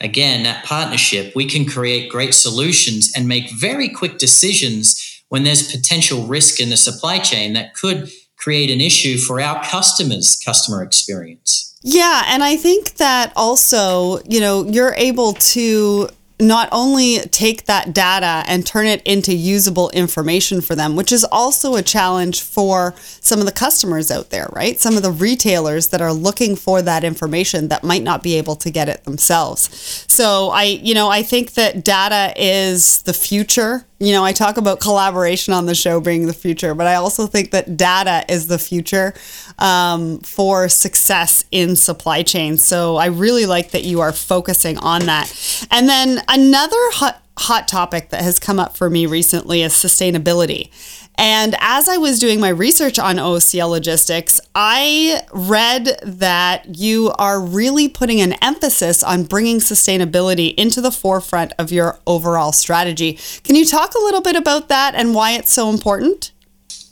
again, 0.00 0.44
that 0.44 0.64
partnership, 0.64 1.32
we 1.34 1.46
can 1.46 1.64
create 1.64 2.10
great 2.10 2.34
solutions 2.34 3.12
and 3.14 3.26
make 3.28 3.50
very 3.50 3.88
quick 3.88 4.18
decisions 4.18 5.22
when 5.28 5.42
there's 5.42 5.70
potential 5.70 6.26
risk 6.26 6.60
in 6.60 6.70
the 6.70 6.76
supply 6.76 7.18
chain 7.18 7.52
that 7.54 7.74
could 7.74 8.10
create 8.36 8.70
an 8.70 8.80
issue 8.80 9.16
for 9.18 9.40
our 9.40 9.62
customers' 9.64 10.40
customer 10.44 10.82
experience. 10.82 11.76
Yeah, 11.82 12.24
and 12.26 12.42
I 12.42 12.56
think 12.56 12.94
that 12.94 13.32
also, 13.36 14.20
you 14.28 14.40
know, 14.40 14.64
you're 14.64 14.94
able 14.94 15.34
to 15.34 16.08
not 16.38 16.68
only 16.70 17.20
take 17.30 17.64
that 17.64 17.94
data 17.94 18.44
and 18.46 18.66
turn 18.66 18.86
it 18.86 19.02
into 19.04 19.34
usable 19.34 19.88
information 19.90 20.60
for 20.60 20.74
them, 20.74 20.94
which 20.94 21.10
is 21.10 21.24
also 21.24 21.76
a 21.76 21.82
challenge 21.82 22.42
for 22.42 22.94
some 22.98 23.40
of 23.40 23.46
the 23.46 23.52
customers 23.52 24.10
out 24.10 24.28
there, 24.28 24.48
right? 24.52 24.78
Some 24.78 24.96
of 24.96 25.02
the 25.02 25.10
retailers 25.10 25.88
that 25.88 26.02
are 26.02 26.12
looking 26.12 26.54
for 26.54 26.82
that 26.82 27.04
information 27.04 27.68
that 27.68 27.82
might 27.82 28.02
not 28.02 28.22
be 28.22 28.34
able 28.34 28.56
to 28.56 28.70
get 28.70 28.88
it 28.88 29.04
themselves. 29.04 30.04
So 30.08 30.50
I, 30.50 30.64
you 30.64 30.94
know, 30.94 31.08
I 31.08 31.22
think 31.22 31.54
that 31.54 31.84
data 31.84 32.34
is 32.36 33.02
the 33.02 33.14
future 33.14 33.86
you 33.98 34.12
know, 34.12 34.24
I 34.24 34.32
talk 34.32 34.58
about 34.58 34.80
collaboration 34.80 35.54
on 35.54 35.64
the 35.64 35.74
show 35.74 36.00
being 36.00 36.26
the 36.26 36.34
future, 36.34 36.74
but 36.74 36.86
I 36.86 36.96
also 36.96 37.26
think 37.26 37.50
that 37.52 37.78
data 37.78 38.24
is 38.28 38.46
the 38.46 38.58
future 38.58 39.14
um, 39.58 40.18
for 40.18 40.68
success 40.68 41.46
in 41.50 41.76
supply 41.76 42.22
chain. 42.22 42.58
So 42.58 42.96
I 42.96 43.06
really 43.06 43.46
like 43.46 43.70
that 43.70 43.84
you 43.84 44.00
are 44.00 44.12
focusing 44.12 44.76
on 44.78 45.06
that. 45.06 45.32
And 45.70 45.88
then 45.88 46.22
another 46.28 46.76
hot, 46.92 47.22
hot 47.38 47.68
topic 47.68 48.10
that 48.10 48.22
has 48.22 48.38
come 48.38 48.58
up 48.58 48.76
for 48.76 48.88
me 48.88 49.06
recently 49.06 49.62
is 49.62 49.72
sustainability. 49.72 50.70
And 51.18 51.56
as 51.60 51.88
I 51.88 51.96
was 51.96 52.18
doing 52.18 52.40
my 52.40 52.50
research 52.50 52.98
on 52.98 53.16
OOCL 53.16 53.70
logistics, 53.70 54.38
I 54.54 55.22
read 55.32 55.98
that 56.02 56.76
you 56.76 57.12
are 57.18 57.40
really 57.40 57.88
putting 57.88 58.20
an 58.20 58.34
emphasis 58.42 59.02
on 59.02 59.24
bringing 59.24 59.58
sustainability 59.58 60.54
into 60.56 60.80
the 60.80 60.90
forefront 60.90 61.54
of 61.58 61.72
your 61.72 61.98
overall 62.06 62.52
strategy. 62.52 63.18
Can 63.44 63.56
you 63.56 63.64
talk 63.64 63.94
a 63.94 63.98
little 63.98 64.20
bit 64.20 64.36
about 64.36 64.68
that 64.68 64.94
and 64.94 65.14
why 65.14 65.32
it's 65.32 65.52
so 65.52 65.70
important? 65.70 66.32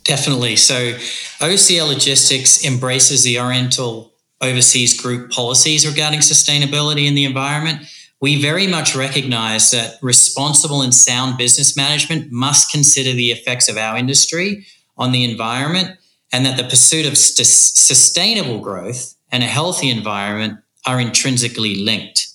Definitely. 0.03 0.55
So, 0.55 0.93
OOCL 1.39 1.87
Logistics 1.87 2.63
embraces 2.63 3.23
the 3.23 3.39
Oriental 3.39 4.13
Overseas 4.41 4.99
Group 4.99 5.31
policies 5.31 5.87
regarding 5.87 6.19
sustainability 6.19 7.07
in 7.07 7.15
the 7.15 7.25
environment 7.25 7.81
we 8.25 8.41
very 8.41 8.65
much 8.65 8.95
recognize 8.95 9.69
that 9.69 9.99
responsible 10.01 10.81
and 10.81 10.95
sound 10.95 11.37
business 11.37 11.77
management 11.77 12.31
must 12.31 12.71
consider 12.71 13.11
the 13.11 13.29
effects 13.29 13.69
of 13.69 13.77
our 13.77 13.95
industry 13.95 14.65
on 14.97 15.11
the 15.11 15.23
environment 15.23 15.95
and 16.33 16.43
that 16.43 16.57
the 16.57 16.63
pursuit 16.63 17.05
of 17.05 17.15
st- 17.19 17.45
sustainable 17.45 18.57
growth 18.57 19.13
and 19.31 19.43
a 19.43 19.45
healthy 19.45 19.91
environment 19.91 20.57
are 20.87 20.99
intrinsically 20.99 21.75
linked. 21.75 22.25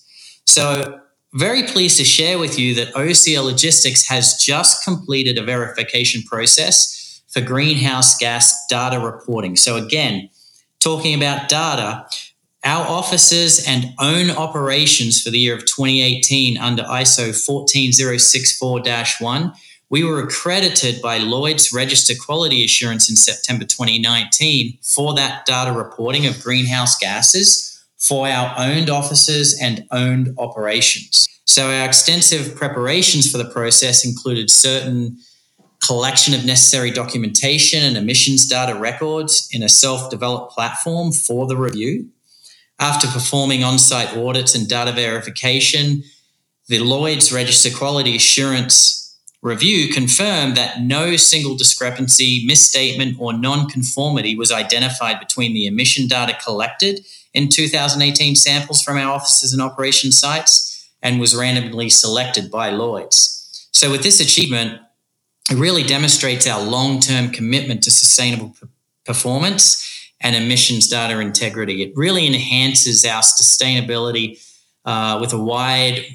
So, 0.45 0.97
very 1.33 1.63
pleased 1.63 1.97
to 1.97 2.05
share 2.05 2.39
with 2.39 2.57
you 2.57 2.73
that 2.75 2.93
OOCL 2.93 3.43
Logistics 3.43 4.07
has 4.07 4.41
just 4.41 4.85
completed 4.85 5.37
a 5.37 5.43
verification 5.43 6.21
process 6.23 7.21
for 7.27 7.41
greenhouse 7.41 8.17
gas 8.17 8.65
data 8.69 8.97
reporting. 8.97 9.57
So, 9.57 9.75
again, 9.75 10.29
talking 10.79 11.13
about 11.13 11.49
data, 11.49 12.05
our 12.63 12.85
offices 12.85 13.65
and 13.67 13.93
own 13.99 14.29
operations 14.29 15.21
for 15.21 15.31
the 15.31 15.39
year 15.39 15.55
of 15.55 15.61
2018 15.61 16.57
under 16.57 16.83
ISO 16.83 17.33
14064 17.33 18.81
1, 19.19 19.53
we 19.89 20.03
were 20.03 20.21
accredited 20.21 21.01
by 21.01 21.17
Lloyd's 21.17 21.73
Register 21.73 22.13
Quality 22.23 22.63
Assurance 22.63 23.09
in 23.09 23.15
September 23.15 23.65
2019 23.65 24.77
for 24.81 25.13
that 25.15 25.45
data 25.45 25.71
reporting 25.71 26.25
of 26.27 26.41
greenhouse 26.41 26.95
gases 26.97 27.83
for 27.97 28.27
our 28.27 28.53
owned 28.57 28.89
offices 28.89 29.59
and 29.59 29.85
owned 29.91 30.33
operations. 30.37 31.27
So, 31.45 31.71
our 31.71 31.85
extensive 31.85 32.55
preparations 32.55 33.29
for 33.29 33.37
the 33.37 33.49
process 33.49 34.05
included 34.05 34.49
certain 34.49 35.17
collection 35.85 36.33
of 36.35 36.45
necessary 36.45 36.91
documentation 36.91 37.83
and 37.83 37.97
emissions 37.97 38.45
data 38.47 38.77
records 38.77 39.49
in 39.51 39.63
a 39.63 39.69
self 39.69 40.09
developed 40.11 40.53
platform 40.53 41.11
for 41.11 41.47
the 41.47 41.57
review 41.57 42.07
after 42.81 43.07
performing 43.07 43.63
on 43.63 43.77
site 43.77 44.17
audits 44.17 44.55
and 44.55 44.67
data 44.67 44.91
verification, 44.91 46.03
the 46.67 46.79
Lloyd's 46.79 47.31
Register 47.31 47.69
Quality 47.69 48.15
Assurance 48.15 49.19
review 49.43 49.93
confirmed 49.93 50.57
that 50.57 50.81
no 50.81 51.15
single 51.15 51.55
discrepancy, 51.55 52.43
misstatement, 52.45 53.17
or 53.19 53.33
non-conformity 53.33 54.35
was 54.35 54.51
identified 54.51 55.19
between 55.19 55.53
the 55.53 55.67
emission 55.67 56.07
data 56.07 56.35
collected 56.43 57.05
in 57.33 57.49
2018 57.49 58.35
samples 58.35 58.81
from 58.81 58.97
our 58.97 59.11
offices 59.11 59.53
and 59.53 59.61
operation 59.61 60.11
sites 60.11 60.89
and 61.03 61.19
was 61.19 61.35
randomly 61.35 61.89
selected 61.89 62.49
by 62.49 62.71
Lloyd's. 62.71 63.69
So, 63.73 63.91
with 63.91 64.03
this 64.03 64.19
achievement, 64.19 64.81
it 65.49 65.55
really 65.55 65.83
demonstrates 65.83 66.47
our 66.47 66.63
long 66.63 66.99
term 66.99 67.29
commitment 67.29 67.83
to 67.83 67.91
sustainable 67.91 68.55
p- 68.59 68.67
performance 69.05 70.00
and 70.21 70.35
emissions 70.35 70.87
data 70.87 71.19
integrity. 71.19 71.83
It 71.83 71.93
really 71.95 72.25
enhances 72.25 73.03
our 73.03 73.21
sustainability 73.21 74.39
uh, 74.85 75.17
with 75.19 75.33
a 75.33 75.39
wide 75.39 76.05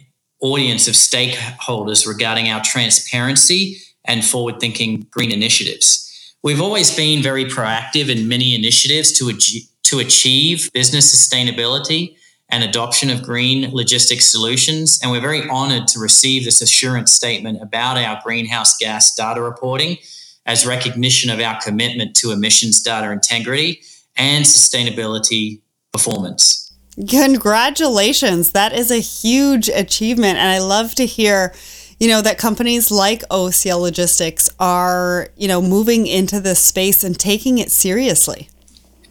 audience 0.40 0.88
of 0.88 0.94
stakeholders 0.94 2.06
regarding 2.06 2.48
our 2.48 2.62
transparency 2.64 3.78
and 4.04 4.24
forward 4.24 4.60
thinking 4.60 5.06
green 5.10 5.32
initiatives. 5.32 6.02
We've 6.42 6.60
always 6.60 6.94
been 6.94 7.22
very 7.22 7.44
proactive 7.44 8.08
in 8.08 8.28
many 8.28 8.54
initiatives 8.54 9.12
to, 9.18 9.30
ag- 9.30 9.66
to 9.84 9.98
achieve 9.98 10.70
business 10.72 11.12
sustainability 11.12 12.16
and 12.48 12.62
adoption 12.62 13.10
of 13.10 13.22
green 13.22 13.70
logistics 13.72 14.26
solutions. 14.26 15.00
And 15.02 15.10
we're 15.10 15.20
very 15.20 15.48
honored 15.48 15.88
to 15.88 15.98
receive 15.98 16.44
this 16.44 16.60
assurance 16.60 17.12
statement 17.12 17.60
about 17.60 17.98
our 17.98 18.20
greenhouse 18.22 18.76
gas 18.76 19.12
data 19.14 19.42
reporting 19.42 19.98
as 20.44 20.64
recognition 20.64 21.30
of 21.30 21.40
our 21.40 21.60
commitment 21.60 22.14
to 22.16 22.30
emissions 22.30 22.80
data 22.80 23.10
integrity 23.10 23.82
and 24.16 24.44
sustainability 24.44 25.60
performance. 25.92 26.66
Congratulations. 27.08 28.52
That 28.52 28.72
is 28.72 28.90
a 28.90 28.98
huge 28.98 29.68
achievement. 29.68 30.38
And 30.38 30.48
I 30.48 30.58
love 30.58 30.94
to 30.94 31.04
hear, 31.04 31.54
you 32.00 32.08
know, 32.08 32.22
that 32.22 32.38
companies 32.38 32.90
like 32.90 33.20
OOCL 33.28 33.80
Logistics 33.80 34.48
are, 34.58 35.28
you 35.36 35.46
know, 35.46 35.60
moving 35.60 36.06
into 36.06 36.40
this 36.40 36.58
space 36.58 37.04
and 37.04 37.18
taking 37.18 37.58
it 37.58 37.70
seriously. 37.70 38.48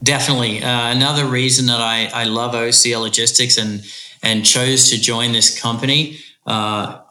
Definitely. 0.01 0.63
Uh, 0.63 0.91
another 0.91 1.25
reason 1.25 1.67
that 1.67 1.79
I, 1.79 2.09
I 2.13 2.23
love 2.25 2.53
OOCL 2.53 3.01
Logistics 3.01 3.57
and, 3.57 3.83
and 4.23 4.43
chose 4.43 4.89
to 4.89 4.99
join 4.99 5.31
this 5.31 5.59
company. 5.59 6.17
Uh, 6.45 7.01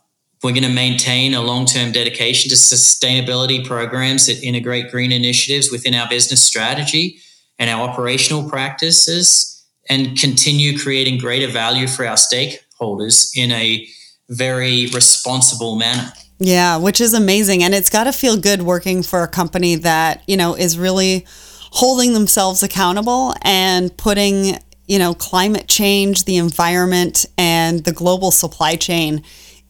we're 0.43 0.53
going 0.53 0.65
to 0.65 0.69
maintain 0.69 1.35
a 1.35 1.41
long 1.41 1.67
term 1.67 1.93
dedication 1.93 2.51
to 2.51 2.57
sustainability 2.57 3.65
programs 3.65 4.27
that 4.27 4.43
integrate 4.43 4.91
green 4.91 5.13
initiatives 5.13 5.71
within 5.71 5.95
our 5.95 6.09
business 6.09 6.43
strategy 6.43 7.21
and 7.59 7.71
our 7.71 7.88
operational 7.88 8.49
practices 8.49 9.64
and 9.88 10.19
continue 10.19 10.79
creating 10.79 11.19
greater 11.19 11.51
value 11.51 11.87
for 11.87 12.07
our 12.07 12.17
stakeholders 12.17 13.37
in 13.37 13.53
a 13.53 13.87
very 14.31 14.87
responsible 14.87 15.77
manner. 15.77 16.12
Yeah, 16.38 16.79
which 16.79 17.01
is 17.01 17.14
amazing. 17.14 17.62
And 17.62 17.75
it's 17.75 17.90
got 17.90 18.05
to 18.05 18.12
feel 18.12 18.37
good 18.37 18.62
working 18.62 19.03
for 19.03 19.23
a 19.23 19.29
company 19.29 19.77
that, 19.77 20.23
you 20.27 20.37
know, 20.37 20.55
is 20.55 20.79
really 20.79 21.27
holding 21.71 22.12
themselves 22.12 22.62
accountable 22.62 23.35
and 23.43 23.97
putting, 23.97 24.59
you 24.87 24.99
know, 24.99 25.14
climate 25.14 25.69
change, 25.69 26.25
the 26.25 26.37
environment, 26.37 27.27
and 27.38 27.85
the 27.85 27.93
global 27.93 28.31
supply 28.31 28.77
chain 28.77 29.23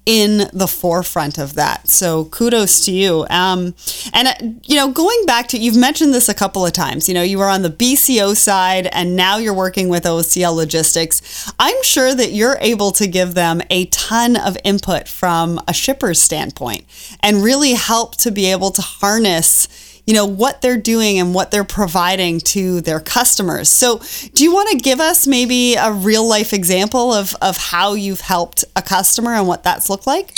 in 0.07 0.49
the 0.53 0.67
forefront 0.67 1.39
of 1.39 1.55
that. 1.55 1.89
So 1.89 2.27
kudos 2.27 2.85
to 2.85 2.93
you. 2.93 3.27
Um, 3.31 3.75
and, 4.13 4.29
uh, 4.29 4.35
you 4.63 4.77
know, 4.77 4.91
going 4.91 5.25
back 5.27 5.49
to, 5.49 5.59
you've 5.59 5.77
mentioned 5.77 6.13
this 6.13 6.29
a 6.29 6.35
couple 6.35 6.67
of 6.67 6.73
times, 6.73 7.09
you 7.09 7.15
know, 7.15 7.23
you 7.23 7.39
were 7.39 7.49
on 7.49 7.63
the 7.63 7.71
BCO 7.71 8.37
side 8.37 8.87
and 8.89 9.17
now 9.17 9.39
you're 9.39 9.55
working 9.55 9.89
with 9.89 10.05
OOCL 10.05 10.55
Logistics. 10.55 11.51
I'm 11.59 11.83
sure 11.83 12.15
that 12.15 12.33
you're 12.33 12.59
able 12.61 12.91
to 12.93 13.07
give 13.07 13.35
them 13.35 13.63
a 13.71 13.87
ton 13.87 14.37
of 14.37 14.59
input 14.63 15.09
from 15.09 15.61
a 15.67 15.73
shipper's 15.73 16.21
standpoint 16.21 16.85
and 17.21 17.43
really 17.43 17.73
help 17.73 18.17
to 18.19 18.31
be 18.31 18.47
able 18.47 18.71
to 18.73 18.83
harness 18.83 19.69
you 20.07 20.15
know, 20.15 20.27
what 20.27 20.61
they're 20.61 20.77
doing 20.77 21.19
and 21.19 21.35
what 21.35 21.51
they're 21.51 21.65
providing 21.65 22.39
to 22.39 22.81
their 22.83 23.01
customers. 23.01 23.69
So, 23.69 24.01
do 24.35 24.45
you 24.45 24.53
want 24.53 24.71
to 24.71 24.77
give 24.77 25.01
us 25.01 25.27
maybe 25.27 25.75
a 25.77 25.93
real 25.93 26.27
life 26.27 26.53
example 26.53 27.13
of, 27.13 27.35
of 27.41 27.57
how 27.57 27.95
you've 27.95 28.21
helped 28.21 28.65
a 28.77 28.83
customer 28.83 29.33
and 29.33 29.47
what 29.47 29.63
that's 29.63 29.89
looked 29.89 30.07
like? 30.07 30.33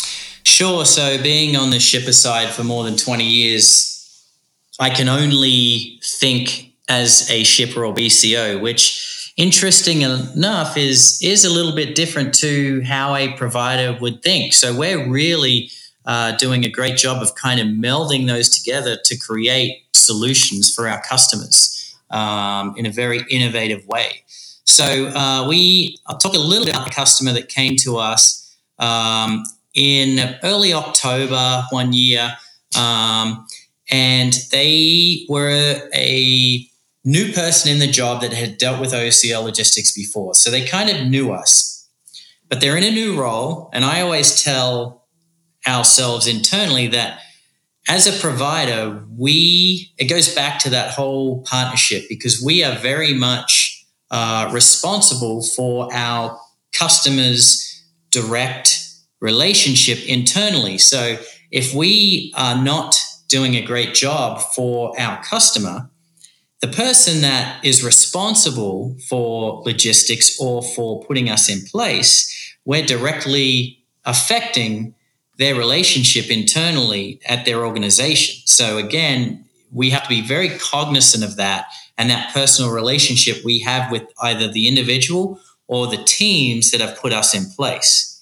Sure. 0.45 0.85
So, 0.85 1.21
being 1.21 1.57
on 1.57 1.71
the 1.71 1.81
shipper 1.81 2.13
side 2.13 2.51
for 2.51 2.63
more 2.63 2.85
than 2.85 2.97
20 2.97 3.25
years, 3.25 3.93
I 4.79 4.91
can 4.91 5.09
only 5.09 5.99
think 6.05 6.73
as 6.89 7.29
a 7.31 7.43
shipper 7.43 7.85
or 7.85 7.95
BCO, 7.95 8.61
which 8.61 9.33
interesting 9.37 10.03
enough 10.03 10.77
is 10.77 11.21
is 11.23 11.45
a 11.45 11.53
little 11.53 11.75
bit 11.75 11.95
different 11.95 12.35
to 12.35 12.83
how 12.83 13.15
a 13.15 13.33
provider 13.33 13.99
would 14.01 14.23
think. 14.23 14.53
So 14.53 14.75
we're 14.75 15.09
really 15.09 15.71
uh, 16.07 16.37
doing 16.37 16.65
a 16.65 16.69
great 16.69 16.97
job 16.97 17.23
of 17.23 17.35
kind 17.35 17.61
of 17.61 17.67
melding 17.67 18.27
those 18.27 18.49
together 18.49 18.97
to 19.05 19.17
create 19.17 19.83
solutions 19.93 20.73
for 20.73 20.89
our 20.89 21.03
customers 21.03 21.97
um, 22.11 22.75
in 22.77 22.87
a 22.87 22.91
very 22.91 23.25
innovative 23.31 23.87
way. 23.87 24.23
So 24.65 25.09
uh, 25.09 25.47
we 25.49 25.99
I'll 26.07 26.19
talk 26.19 26.35
a 26.35 26.39
little 26.39 26.65
bit 26.65 26.75
about 26.75 26.87
the 26.87 26.95
customer 26.95 27.33
that 27.33 27.49
came 27.49 27.77
to 27.77 27.97
us 27.99 28.57
um, 28.79 29.45
in 29.75 30.37
early 30.43 30.73
October 30.73 31.65
one 31.71 31.93
year. 31.93 32.37
Um, 32.77 33.47
and 33.91 34.37
they 34.51 35.27
were 35.29 35.89
a 35.95 36.69
new 37.05 37.33
person 37.33 37.71
in 37.71 37.79
the 37.79 37.87
job 37.87 38.21
that 38.21 38.33
had 38.33 38.59
dealt 38.59 38.81
with 38.81 38.93
OOCL 38.93 39.45
logistics 39.45 39.93
before. 39.93 40.35
So 40.35 40.51
they 40.51 40.67
kind 40.67 40.91
of 40.91 41.07
knew 41.07 41.33
us, 41.33 41.89
but 42.49 42.61
they're 42.61 42.77
in 42.77 42.83
a 42.83 42.91
new 42.91 43.19
role. 43.19 43.71
And 43.73 43.85
I 43.85 44.01
always 44.01 44.43
tell 44.43 45.06
ourselves 45.67 46.27
internally 46.27 46.87
that 46.89 47.21
as 47.89 48.07
a 48.07 48.21
provider, 48.21 49.05
we, 49.17 49.93
it 49.97 50.07
goes 50.07 50.35
back 50.35 50.59
to 50.61 50.71
that 50.71 50.91
whole 50.91 51.43
partnership 51.43 52.05
because 52.09 52.43
we 52.43 52.65
are 52.65 52.77
very 52.77 53.15
much 53.15 53.87
uh, 54.11 54.51
responsible 54.53 55.43
for 55.43 55.93
our 55.95 56.39
customers' 56.73 57.85
direct 58.11 58.79
relationship 59.21 60.05
internally. 60.07 60.79
So 60.79 61.19
if 61.51 61.75
we 61.75 62.33
are 62.37 62.61
not 62.61 62.99
doing 63.29 63.55
a 63.55 63.63
great 63.63 63.95
job 63.95 64.41
for 64.55 64.99
our 65.01 65.23
customer, 65.23 65.91
the 66.61 66.69
person 66.69 67.21
that 67.21 67.65
is 67.65 67.85
responsible 67.85 68.97
for 69.09 69.63
logistics 69.65 70.41
or 70.41 70.63
for 70.63 71.05
putting 71.05 71.29
us 71.29 71.49
in 71.49 71.65
place, 71.67 72.33
we're 72.65 72.85
directly 72.85 73.85
affecting 74.05 74.95
their 75.39 75.55
relationship 75.55 76.31
internally 76.31 77.21
at 77.27 77.45
their 77.45 77.65
organization. 77.65 78.43
So 78.47 78.79
again, 78.79 79.45
we 79.73 79.91
have 79.91 80.03
to 80.05 80.09
be 80.09 80.23
very 80.23 80.51
cognizant 80.59 81.25
of 81.25 81.37
that 81.37 81.67
and 81.99 82.11
that 82.11 82.33
personal 82.33 82.73
relationship 82.73 83.45
we 83.45 83.61
have 83.61 83.91
with 83.91 84.05
either 84.23 84.49
the 84.49 84.69
individual 84.69 85.41
or 85.67 85.87
the 85.87 86.03
teams 86.05 86.71
that 86.71 86.81
have 86.81 86.99
put 86.99 87.13
us 87.13 87.35
in 87.35 87.45
place. 87.51 88.13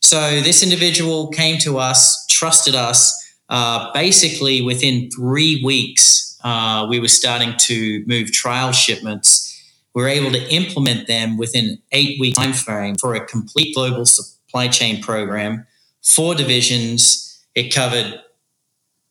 So 0.00 0.40
this 0.40 0.62
individual 0.62 1.28
came 1.28 1.58
to 1.58 1.78
us, 1.78 2.26
trusted 2.26 2.74
us, 2.74 3.16
uh, 3.48 3.92
basically 3.92 4.62
within 4.62 5.10
three 5.10 5.62
weeks, 5.64 6.38
uh, 6.42 6.86
we 6.88 7.00
were 7.00 7.08
starting 7.08 7.54
to 7.58 8.04
move 8.06 8.32
trial 8.32 8.72
shipments. 8.72 9.46
We 9.94 10.02
were 10.02 10.08
able 10.08 10.30
to 10.32 10.54
implement 10.54 11.06
them 11.06 11.36
within 11.36 11.78
eight 11.92 12.18
week 12.20 12.36
time 12.36 12.52
frame 12.52 12.94
for 12.94 13.14
a 13.14 13.24
complete 13.26 13.74
global 13.74 14.06
supply 14.06 14.68
chain 14.68 15.02
program, 15.02 15.66
four 16.02 16.34
divisions. 16.34 17.26
It 17.54 17.74
covered 17.74 18.20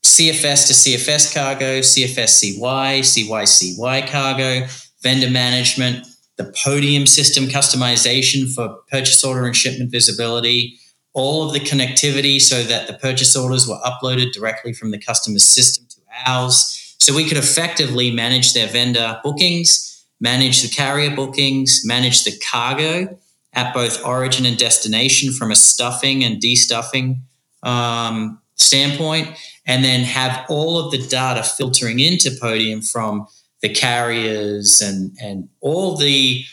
CFS 0.04 0.68
to 0.68 0.74
CFS 0.74 1.34
cargo, 1.34 1.80
CFS 1.80 2.30
CY, 2.30 3.02
CY 3.02 3.46
CY 3.46 4.02
cargo, 4.08 4.68
vendor 5.02 5.30
management, 5.30 6.06
the 6.38 6.54
podium 6.64 7.06
system 7.06 7.46
customization 7.46 8.54
for 8.54 8.78
purchase 8.90 9.24
order 9.24 9.46
and 9.46 9.56
shipment 9.56 9.92
visibility, 9.92 10.80
all 11.14 11.46
of 11.46 11.54
the 11.54 11.60
connectivity 11.60 12.40
so 12.40 12.64
that 12.64 12.88
the 12.88 12.94
purchase 12.94 13.36
orders 13.36 13.68
were 13.68 13.80
uploaded 13.86 14.32
directly 14.32 14.74
from 14.74 14.92
the 14.92 15.00
customer's 15.00 15.44
system 15.44 15.86
to 15.90 16.00
ours. 16.26 16.96
So 17.00 17.16
we 17.16 17.28
could 17.28 17.38
effectively 17.38 18.12
manage 18.12 18.54
their 18.54 18.68
vendor 18.68 19.20
bookings, 19.24 20.06
manage 20.20 20.62
the 20.62 20.70
carrier 20.70 21.14
bookings, 21.14 21.82
manage 21.86 22.24
the 22.24 22.38
cargo 22.50 23.18
at 23.60 23.74
both 23.74 24.06
origin 24.06 24.46
and 24.46 24.58
destination 24.58 25.34
from 25.34 25.52
a 25.52 25.56
stuffing 25.56 26.24
and 26.24 26.42
destuffing 26.42 27.20
um, 27.64 28.40
standpoint, 28.56 29.28
and 29.66 29.84
then 29.84 30.02
have 30.02 30.46
all 30.50 30.80
of 30.80 30.92
the 30.92 30.98
data 31.08 31.44
filtering 31.44 32.00
into 32.00 32.32
Podium 32.42 32.82
from 32.82 33.28
the 33.62 33.70
carriers 33.70 34.82
and, 34.82 35.12
and 35.22 35.50
all 35.60 35.98
the 35.98 36.44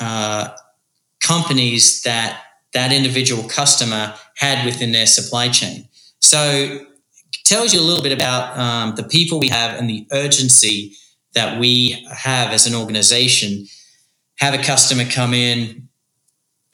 uh, 0.00 0.48
companies 1.20 2.02
that 2.02 2.42
that 2.72 2.92
individual 2.92 3.44
customer 3.48 4.14
had 4.36 4.64
within 4.64 4.92
their 4.92 5.06
supply 5.06 5.48
chain. 5.48 5.88
So 6.20 6.80
tells 7.44 7.72
you 7.72 7.80
a 7.80 7.86
little 7.88 8.02
bit 8.02 8.12
about 8.12 8.58
um, 8.58 8.94
the 8.96 9.04
people 9.04 9.38
we 9.38 9.48
have 9.48 9.78
and 9.78 9.88
the 9.88 10.06
urgency 10.12 10.94
that 11.34 11.60
we 11.60 12.04
have 12.10 12.50
as 12.50 12.66
an 12.66 12.74
organization. 12.74 13.66
Have 14.38 14.52
a 14.52 14.62
customer 14.62 15.04
come 15.04 15.32
in 15.32 15.85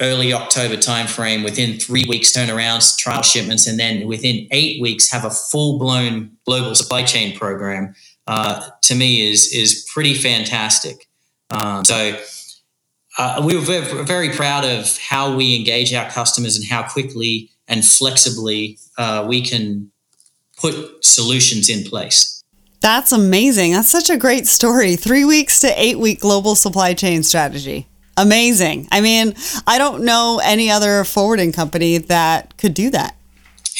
early 0.01 0.33
October 0.33 0.77
timeframe 0.77 1.45
within 1.45 1.79
three 1.79 2.05
weeks 2.09 2.33
turnarounds, 2.33 2.97
trial 2.97 3.23
shipments, 3.23 3.67
and 3.67 3.79
then 3.79 4.07
within 4.07 4.49
eight 4.51 4.81
weeks 4.81 5.11
have 5.11 5.25
a 5.25 5.31
full 5.31 5.79
blown 5.79 6.37
global 6.47 6.75
supply 6.75 7.03
chain 7.03 7.37
program. 7.37 7.95
Uh, 8.27 8.69
to 8.83 8.95
me, 8.95 9.31
is 9.31 9.53
is 9.53 9.89
pretty 9.93 10.15
fantastic. 10.15 11.09
Um, 11.51 11.85
so 11.85 12.19
uh, 13.19 13.43
we 13.45 13.57
were 13.57 14.05
very 14.05 14.31
proud 14.31 14.65
of 14.65 14.97
how 14.99 15.35
we 15.35 15.57
engage 15.57 15.93
our 15.93 16.09
customers 16.11 16.57
and 16.57 16.67
how 16.67 16.83
quickly 16.83 17.51
and 17.69 17.85
flexibly 17.85 18.79
uh, 18.99 19.25
we 19.29 19.43
can 19.43 19.91
put 20.57 21.05
solutions 21.05 21.69
in 21.69 21.85
place. 21.85 22.43
That's 22.81 23.13
amazing. 23.13 23.73
That's 23.73 23.89
such 23.89 24.11
a 24.11 24.17
great 24.17 24.47
story. 24.47 24.97
Three 24.97 25.25
weeks 25.25 25.61
to 25.61 25.73
eight 25.81 25.99
week 25.99 26.21
global 26.21 26.55
supply 26.55 26.95
chain 26.95 27.23
strategy. 27.23 27.87
Amazing. 28.17 28.89
I 28.93 29.01
mean, 29.01 29.35
I 29.67 29.79
don't 29.79 30.05
know 30.05 30.41
any 30.45 30.71
other 30.71 31.05
forwarding 31.05 31.53
company 31.53 31.99
that 31.99 32.57
could 32.59 32.75
do 32.75 32.91
that. 32.91 33.17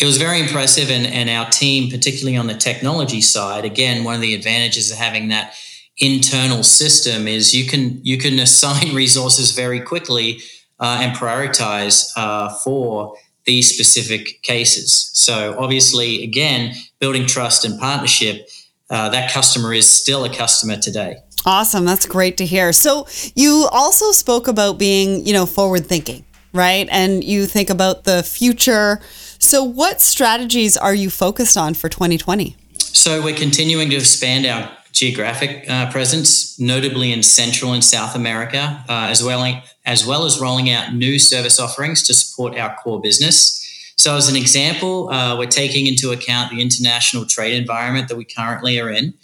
It 0.01 0.07
was 0.07 0.17
very 0.17 0.41
impressive. 0.41 0.91
And, 0.91 1.07
and 1.07 1.29
our 1.29 1.51
team, 1.51 1.91
particularly 1.91 2.37
on 2.37 2.47
the 2.47 2.55
technology 2.55 3.21
side, 3.21 3.65
again, 3.65 4.05
one 4.05 4.15
of 4.15 4.21
the 4.21 4.35
advantages 4.35 4.91
of 4.91 4.97
having 4.97 5.29
that 5.29 5.55
internal 5.99 6.63
system 6.63 7.29
is 7.29 7.55
you 7.55 7.67
can 7.67 8.01
you 8.03 8.17
can 8.17 8.39
assign 8.47 8.95
resources 8.95 9.53
very 9.53 9.81
quickly 9.81 10.41
uh, 10.81 10.99
and 11.01 11.17
prioritize 11.17 12.11
uh, 12.17 12.49
for 12.65 13.17
these 13.45 13.73
specific 13.73 14.41
cases. 14.43 15.11
So 15.15 15.57
obviously, 15.59 16.23
again, 16.23 16.75
building 16.99 17.27
trust 17.27 17.65
and 17.65 17.79
partnership. 17.79 18.49
Uh, 18.89 19.09
that 19.09 19.33
customer 19.33 19.73
is 19.73 19.89
still 19.89 20.25
a 20.25 20.29
customer 20.29 20.77
today. 20.77 21.17
Awesome, 21.45 21.85
that's 21.85 22.07
great 22.07 22.37
to 22.37 22.47
hear. 22.47 22.73
So 22.73 23.07
you 23.35 23.69
also 23.73 24.13
spoke 24.13 24.47
about 24.47 24.79
being, 24.79 25.27
you 25.27 25.33
know, 25.33 25.47
forward 25.47 25.87
thinking, 25.87 26.25
right? 26.53 26.89
And 26.91 27.25
you 27.25 27.47
think 27.47 27.69
about 27.69 28.05
the 28.05 28.23
future. 28.23 29.01
So 29.39 29.65
what 29.65 30.01
strategies 30.01 30.77
are 30.77 30.95
you 30.95 31.11
focused 31.11 31.57
on 31.57 31.75
for 31.75 31.89
2020? 31.89 32.57
So 32.79 33.23
we're 33.23 33.35
continuing 33.35 33.91
to 33.91 33.97
expand 33.97 34.47
our 34.47 34.71
geographic 34.93 35.69
uh, 35.69 35.91
presence, 35.91 36.61
notably 36.61 37.13
in 37.13 37.23
Central 37.23 37.73
and 37.73 37.83
South 37.83 38.15
America, 38.15 38.85
uh, 38.89 39.09
as 39.11 39.25
well 39.25 39.63
as 39.85 40.07
well 40.07 40.25
as 40.25 40.41
rolling 40.41 40.71
out 40.71 40.95
new 40.95 41.19
service 41.19 41.59
offerings 41.59 42.03
to 42.05 42.15
support 42.15 42.57
our 42.57 42.77
core 42.77 43.01
business. 43.01 43.59
So, 43.97 44.17
as 44.17 44.29
an 44.29 44.37
example, 44.37 45.11
uh, 45.11 45.37
we're 45.37 45.47
taking 45.47 45.87
into 45.87 46.13
account 46.13 46.51
the 46.51 46.61
international 46.61 47.27
trade 47.27 47.55
environment 47.55 48.09
that 48.09 48.17
we 48.17 48.25
currently 48.25 48.79
are 48.79 48.91
in. 48.91 49.15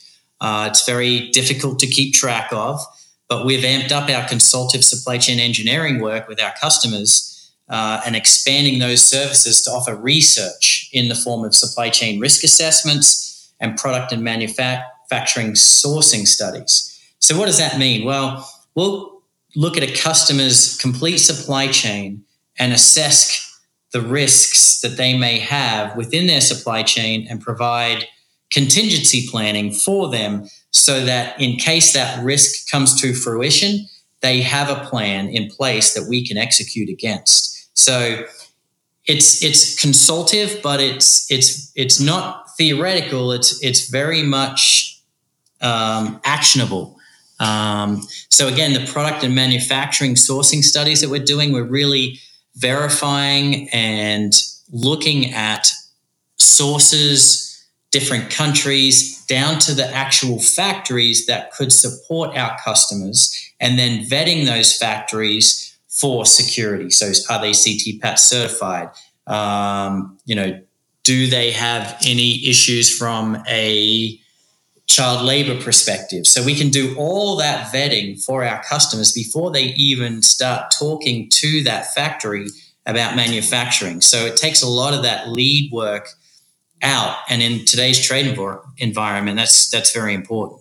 Uh, 0.41 0.69
it's 0.71 0.87
very 0.87 1.29
difficult 1.31 1.79
to 1.81 1.87
keep 1.87 2.15
track 2.15 2.49
of, 2.53 2.81
but 3.29 3.45
we've 3.45 3.65
amped 3.65 3.93
up 3.93 4.09
our 4.09 4.27
consultative 4.29 4.85
supply 4.85 5.19
chain 5.19 5.39
engineering 5.39 6.01
work 6.01 6.29
with 6.29 6.41
our 6.41 6.53
customers. 6.61 7.35
Uh, 7.71 8.01
and 8.07 8.17
expanding 8.17 8.79
those 8.79 9.05
services 9.05 9.61
to 9.61 9.71
offer 9.71 9.95
research 9.95 10.89
in 10.95 11.11
the 11.11 11.15
form 11.15 11.45
of 11.45 11.55
supply 11.55 11.91
chain 11.91 12.19
risk 12.19 12.43
assessments 12.43 13.53
and 13.61 13.77
product 13.77 14.11
and 14.11 14.25
manufacturing 14.25 14.83
manufacturing 15.09 15.53
sourcing 15.53 16.27
studies. 16.27 16.95
So, 17.21 17.39
what 17.39 17.47
does 17.47 17.59
that 17.59 17.79
mean? 17.79 18.05
Well, 18.05 18.49
we'll 18.75 19.23
look 19.57 19.77
at 19.77 19.83
a 19.83 19.93
customer's 19.93 20.77
complete 20.77 21.19
supply 21.19 21.69
chain 21.69 22.25
and 22.59 22.73
assess 22.73 23.45
the 23.93 24.01
risks 24.01 24.81
that 24.83 24.97
they 24.97 25.17
may 25.17 25.39
have 25.39 25.97
within 25.97 26.27
their 26.27 26.41
supply 26.41 26.83
chain 26.83 27.27
and 27.29 27.41
provide 27.41 28.07
contingency 28.51 29.27
planning 29.31 29.73
for 29.73 30.11
them 30.11 30.49
so 30.71 31.05
that 31.05 31.41
in 31.41 31.57
case 31.57 31.93
that 31.93 32.23
risk 32.25 32.71
comes 32.71 33.01
to 33.01 33.15
fruition, 33.15 33.87
they 34.21 34.41
have 34.41 34.69
a 34.71 34.85
plan 34.87 35.29
in 35.29 35.49
place 35.49 35.95
that 35.95 36.07
we 36.09 36.27
can 36.27 36.37
execute 36.37 36.89
against. 36.89 37.69
So 37.79 38.25
it's 39.07 39.43
it's 39.43 39.81
consultative, 39.81 40.61
but 40.63 40.81
it's 40.81 41.31
it's 41.31 41.73
it's 41.75 42.01
not 42.01 42.45
theoretical. 42.57 43.33
It's 43.33 43.63
it's 43.65 43.89
very 43.89 44.23
much 44.23 45.03
um, 45.61 46.21
actionable. 46.25 46.97
Um, 47.41 48.03
so 48.29 48.49
again, 48.49 48.73
the 48.73 48.85
product 48.87 49.23
and 49.25 49.35
manufacturing 49.35 50.15
sourcing 50.15 50.63
studies 50.63 51.01
that 51.01 51.09
we're 51.09 51.25
doing, 51.25 51.53
we're 51.53 51.63
really 51.63 52.19
verifying 52.57 53.69
and 53.71 54.33
looking 54.73 55.33
at 55.33 55.69
sources, 56.37 57.48
different 57.91 58.31
countries, 58.31 59.25
down 59.27 59.59
to 59.61 59.75
the 59.75 59.87
actual 59.87 60.39
factories 60.39 61.27
that 61.27 61.53
could 61.53 61.73
support 61.73 62.37
our 62.37 62.57
customers, 62.65 63.35
and 63.61 63.79
then 63.79 64.05
vetting 64.05 64.47
those 64.47 64.77
factories 64.77 65.79
for 65.89 66.25
security. 66.25 66.91
So, 66.91 67.13
are 67.31 67.41
they 67.41 67.53
CTPAT 67.53 68.19
certified? 68.19 68.91
Um, 69.27 70.19
you 70.25 70.35
know, 70.35 70.61
do 71.09 71.27
they 71.27 71.53
have 71.53 71.97
any 72.05 72.47
issues 72.47 72.95
from 72.95 73.43
a 73.49 74.21
child 74.87 75.25
labor 75.25 75.59
perspective? 75.59 76.27
So 76.27 76.45
we 76.45 76.55
can 76.55 76.69
do 76.69 76.95
all 76.99 77.37
that 77.37 77.73
vetting 77.73 78.23
for 78.23 78.45
our 78.45 78.63
customers 78.63 79.13
before 79.13 79.51
they 79.51 79.75
even 79.77 80.21
start 80.21 80.71
talking 80.71 81.31
to 81.31 81.63
that 81.63 81.95
factory 81.95 82.49
about 82.85 83.17
manufacturing. 83.17 84.03
So 84.03 84.27
it 84.27 84.37
takes 84.37 84.63
a 84.63 84.69
lot 84.69 84.93
of 84.93 85.03
that 85.03 85.31
lead 85.31 85.73
work 85.73 86.11
out, 86.83 87.17
and 87.29 87.43
in 87.43 87.65
today's 87.65 88.01
trade 88.01 88.27
environment, 88.79 89.37
that's 89.37 89.69
that's 89.69 89.93
very 89.93 90.15
important. 90.15 90.61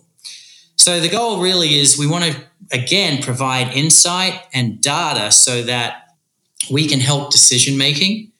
So 0.76 1.00
the 1.00 1.08
goal 1.08 1.40
really 1.40 1.78
is 1.78 1.98
we 1.98 2.06
want 2.06 2.24
to 2.24 2.44
again 2.72 3.22
provide 3.22 3.74
insight 3.74 4.40
and 4.52 4.80
data 4.80 5.32
so 5.32 5.62
that 5.62 6.14
we 6.70 6.86
can 6.86 7.00
help 7.00 7.30
decision 7.30 7.76
making 7.76 8.32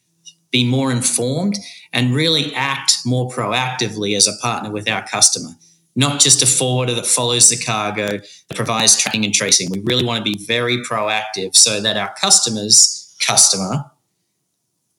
be 0.50 0.64
more 0.64 0.90
informed 0.90 1.58
and 1.92 2.14
really 2.14 2.54
act 2.54 2.98
more 3.04 3.30
proactively 3.30 4.16
as 4.16 4.26
a 4.26 4.36
partner 4.40 4.70
with 4.70 4.88
our 4.88 5.06
customer. 5.06 5.50
Not 5.94 6.20
just 6.20 6.42
a 6.42 6.46
forwarder 6.46 6.94
that 6.94 7.06
follows 7.06 7.50
the 7.50 7.56
cargo 7.56 8.18
that 8.18 8.54
provides 8.54 8.96
tracking 8.96 9.24
and 9.24 9.34
tracing. 9.34 9.68
We 9.70 9.80
really 9.80 10.04
want 10.04 10.24
to 10.24 10.30
be 10.30 10.42
very 10.46 10.78
proactive 10.78 11.56
so 11.56 11.80
that 11.80 11.96
our 11.96 12.14
customers 12.14 13.16
customer 13.20 13.90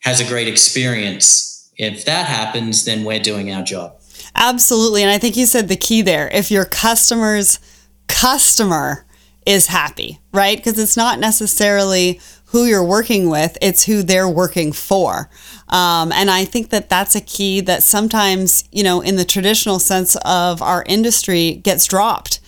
has 0.02 0.20
a 0.20 0.26
great 0.26 0.48
experience 0.48 1.59
if 1.80 2.06
that 2.06 2.28
happens 2.28 2.86
then 2.86 3.04
we're 3.04 3.20
doing 3.20 3.52
our 3.52 3.64
job 3.64 4.00
absolutely 4.36 5.02
and 5.02 5.10
i 5.10 5.18
think 5.18 5.36
you 5.36 5.48
said 5.48 5.68
the 5.68 5.76
key 5.76 6.04
there 6.04 6.30
if 6.32 6.52
your 6.52 6.66
customer's 6.66 7.60
customer 8.08 9.06
is 9.48 9.66
happy 9.68 10.20
right 10.32 10.58
because 10.58 10.78
it's 10.78 10.96
not 10.96 11.18
necessarily 11.18 12.20
who 12.52 12.66
you're 12.66 12.84
working 12.84 13.30
with, 13.30 13.58
it's 13.62 13.86
who 13.86 14.02
they're 14.02 14.30
working 14.30 14.72
for. 14.72 15.30
Um, 15.68 16.12
and 16.12 16.32
I 16.32 16.46
think 16.46 16.70
that 16.70 16.90
that's 16.90 17.16
a 17.16 17.22
key 17.22 17.62
that 17.62 17.84
sometimes, 17.84 18.64
you 18.72 18.84
know, 18.84 19.02
in 19.02 19.18
the 19.18 19.26
traditional 19.26 19.80
sense 19.80 20.16
of 20.26 20.62
our 20.62 20.84
industry 20.88 21.62
gets 21.64 21.86
dropped. 21.86 22.40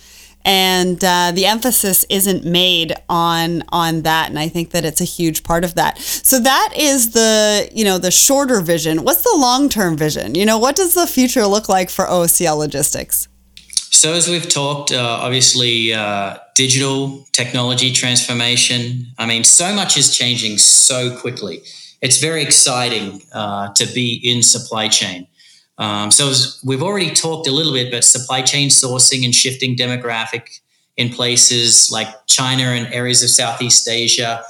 And 0.44 1.02
uh, 1.04 1.32
the 1.32 1.46
emphasis 1.46 2.04
isn't 2.10 2.44
made 2.44 2.94
on 3.08 3.62
on 3.68 4.02
that, 4.02 4.28
and 4.28 4.38
I 4.38 4.48
think 4.48 4.70
that 4.70 4.84
it's 4.84 5.00
a 5.00 5.04
huge 5.04 5.44
part 5.44 5.64
of 5.64 5.74
that. 5.76 5.98
So 5.98 6.40
that 6.40 6.72
is 6.76 7.12
the 7.12 7.68
you 7.72 7.84
know 7.84 7.98
the 7.98 8.10
shorter 8.10 8.60
vision. 8.60 9.04
What's 9.04 9.22
the 9.22 9.36
long 9.36 9.68
term 9.68 9.96
vision? 9.96 10.34
You 10.34 10.44
know, 10.44 10.58
what 10.58 10.76
does 10.76 10.94
the 10.94 11.06
future 11.06 11.46
look 11.46 11.68
like 11.68 11.90
for 11.90 12.06
OOCL 12.06 12.56
Logistics? 12.58 13.28
So, 13.94 14.14
as 14.14 14.26
we've 14.26 14.48
talked, 14.48 14.90
uh, 14.90 14.98
obviously, 15.00 15.92
uh, 15.92 16.38
digital 16.54 17.26
technology 17.32 17.92
transformation. 17.92 19.06
I 19.18 19.26
mean, 19.26 19.44
so 19.44 19.74
much 19.74 19.98
is 19.98 20.16
changing 20.16 20.56
so 20.58 21.14
quickly. 21.18 21.62
It's 22.00 22.18
very 22.18 22.42
exciting 22.42 23.22
uh, 23.32 23.72
to 23.74 23.86
be 23.92 24.20
in 24.24 24.42
supply 24.42 24.88
chain. 24.88 25.28
Um, 25.82 26.12
so, 26.12 26.28
as 26.28 26.60
we've 26.64 26.82
already 26.82 27.10
talked 27.10 27.48
a 27.48 27.50
little 27.50 27.72
bit, 27.72 27.90
but 27.90 28.04
supply 28.04 28.40
chain 28.40 28.68
sourcing 28.68 29.24
and 29.24 29.34
shifting 29.34 29.74
demographic 29.74 30.60
in 30.96 31.08
places 31.08 31.90
like 31.90 32.06
China 32.26 32.62
and 32.62 32.86
areas 32.94 33.20
of 33.24 33.30
Southeast 33.30 33.88
Asia, 33.88 34.44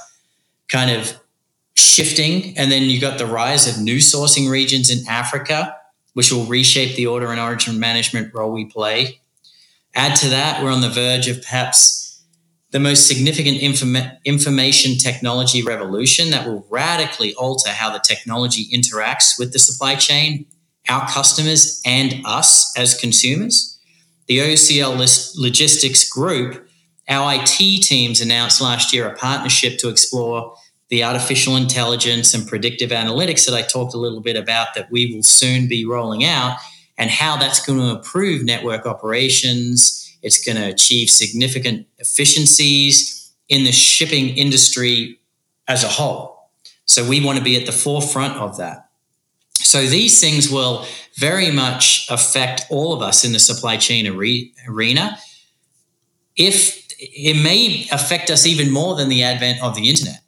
kind 0.67 0.91
of 0.91 1.19
shifting. 1.73 2.55
And 2.55 2.71
then 2.71 2.83
you 2.83 3.01
got 3.01 3.17
the 3.17 3.25
rise 3.25 3.67
of 3.67 3.81
new 3.81 3.97
sourcing 3.97 4.47
regions 4.47 4.91
in 4.91 5.07
Africa, 5.09 5.75
which 6.13 6.31
will 6.31 6.45
reshape 6.45 6.95
the 6.95 7.07
order 7.07 7.31
and 7.31 7.41
origin 7.41 7.79
management 7.79 8.31
role 8.31 8.51
we 8.51 8.65
play. 8.65 9.19
Add 9.95 10.15
to 10.17 10.29
that, 10.29 10.63
we're 10.63 10.71
on 10.71 10.81
the 10.81 10.89
verge 10.89 11.27
of 11.27 11.41
perhaps 11.41 12.23
the 12.69 12.79
most 12.79 13.07
significant 13.07 13.57
informa- 13.57 14.19
information 14.23 14.99
technology 14.99 15.63
revolution 15.63 16.29
that 16.29 16.45
will 16.45 16.67
radically 16.69 17.33
alter 17.33 17.71
how 17.71 17.91
the 17.91 17.99
technology 17.99 18.67
interacts 18.71 19.39
with 19.39 19.51
the 19.51 19.57
supply 19.57 19.95
chain, 19.95 20.45
our 20.89 21.07
customers, 21.07 21.81
and 21.85 22.21
us 22.25 22.77
as 22.77 22.99
consumers. 22.99 23.79
The 24.27 24.39
OOCL 24.39 25.37
Logistics 25.37 26.09
Group, 26.09 26.67
our 27.09 27.33
IT 27.35 27.83
teams 27.83 28.21
announced 28.21 28.61
last 28.61 28.93
year 28.93 29.07
a 29.07 29.15
partnership 29.15 29.77
to 29.79 29.89
explore 29.89 30.55
the 30.89 31.03
artificial 31.03 31.55
intelligence 31.55 32.33
and 32.33 32.47
predictive 32.47 32.91
analytics 32.91 33.45
that 33.45 33.55
I 33.55 33.61
talked 33.61 33.93
a 33.93 33.97
little 33.97 34.21
bit 34.21 34.35
about 34.35 34.75
that 34.75 34.91
we 34.91 35.13
will 35.13 35.23
soon 35.23 35.67
be 35.67 35.85
rolling 35.85 36.23
out 36.23 36.57
and 36.97 37.09
how 37.09 37.37
that's 37.37 37.65
going 37.65 37.79
to 37.79 37.97
improve 37.97 38.43
network 38.43 38.85
operations. 38.85 40.15
It's 40.21 40.43
going 40.43 40.57
to 40.57 40.67
achieve 40.67 41.09
significant 41.09 41.87
efficiencies 41.97 43.33
in 43.49 43.63
the 43.63 43.71
shipping 43.71 44.29
industry 44.29 45.19
as 45.67 45.83
a 45.83 45.87
whole. 45.87 46.49
So 46.85 47.07
we 47.07 47.23
want 47.23 47.37
to 47.37 47.43
be 47.43 47.59
at 47.59 47.65
the 47.65 47.71
forefront 47.71 48.35
of 48.37 48.57
that. 48.57 48.89
So 49.73 49.87
these 49.87 50.21
things 50.21 50.51
will 50.51 50.85
very 51.17 51.49
much 51.49 52.05
affect 52.11 52.67
all 52.69 52.93
of 52.93 53.01
us 53.01 53.25
in 53.25 53.31
the 53.31 53.39
supply 53.39 53.75
chain 53.75 54.05
arena. 54.05 55.17
If 56.35 56.93
it 56.99 57.43
may 57.43 57.87
affect 57.91 58.29
us 58.29 58.45
even 58.45 58.71
more 58.71 58.95
than 58.95 59.09
the 59.09 59.23
advent 59.23 59.63
of 59.63 59.73
the 59.75 59.89
internet. 59.89 60.19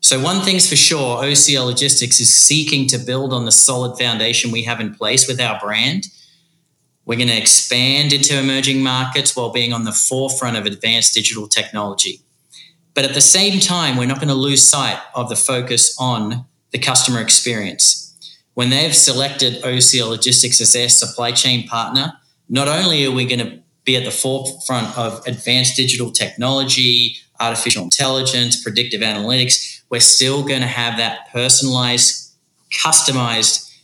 So, 0.00 0.20
one 0.20 0.40
thing's 0.40 0.68
for 0.68 0.74
sure 0.74 1.22
OOCL 1.22 1.66
Logistics 1.66 2.18
is 2.18 2.34
seeking 2.34 2.88
to 2.88 2.98
build 2.98 3.32
on 3.32 3.44
the 3.44 3.52
solid 3.52 3.96
foundation 3.96 4.50
we 4.50 4.64
have 4.64 4.80
in 4.80 4.92
place 4.92 5.28
with 5.28 5.40
our 5.40 5.60
brand. 5.60 6.08
We're 7.04 7.14
going 7.14 7.28
to 7.28 7.38
expand 7.38 8.12
into 8.12 8.36
emerging 8.40 8.82
markets 8.82 9.36
while 9.36 9.52
being 9.52 9.72
on 9.72 9.84
the 9.84 9.92
forefront 9.92 10.56
of 10.56 10.66
advanced 10.66 11.14
digital 11.14 11.46
technology. 11.46 12.22
But 12.94 13.04
at 13.04 13.14
the 13.14 13.20
same 13.20 13.60
time, 13.60 13.96
we're 13.96 14.06
not 14.06 14.18
going 14.18 14.34
to 14.34 14.34
lose 14.34 14.66
sight 14.66 14.98
of 15.14 15.28
the 15.28 15.36
focus 15.36 15.96
on 15.96 16.46
the 16.72 16.78
customer 16.80 17.20
experience. 17.20 18.09
When 18.60 18.68
they've 18.68 18.94
selected 18.94 19.62
OOCL 19.62 20.10
Logistics 20.10 20.60
as 20.60 20.74
their 20.74 20.90
supply 20.90 21.32
chain 21.32 21.66
partner, 21.66 22.12
not 22.50 22.68
only 22.68 23.06
are 23.06 23.10
we 23.10 23.24
going 23.24 23.38
to 23.38 23.58
be 23.84 23.96
at 23.96 24.04
the 24.04 24.10
forefront 24.10 24.98
of 24.98 25.26
advanced 25.26 25.76
digital 25.76 26.10
technology, 26.10 27.16
artificial 27.40 27.84
intelligence, 27.84 28.62
predictive 28.62 29.00
analytics, 29.00 29.80
we're 29.88 29.98
still 29.98 30.42
going 30.42 30.60
to 30.60 30.66
have 30.66 30.98
that 30.98 31.32
personalized, 31.32 32.34
customized 32.70 33.74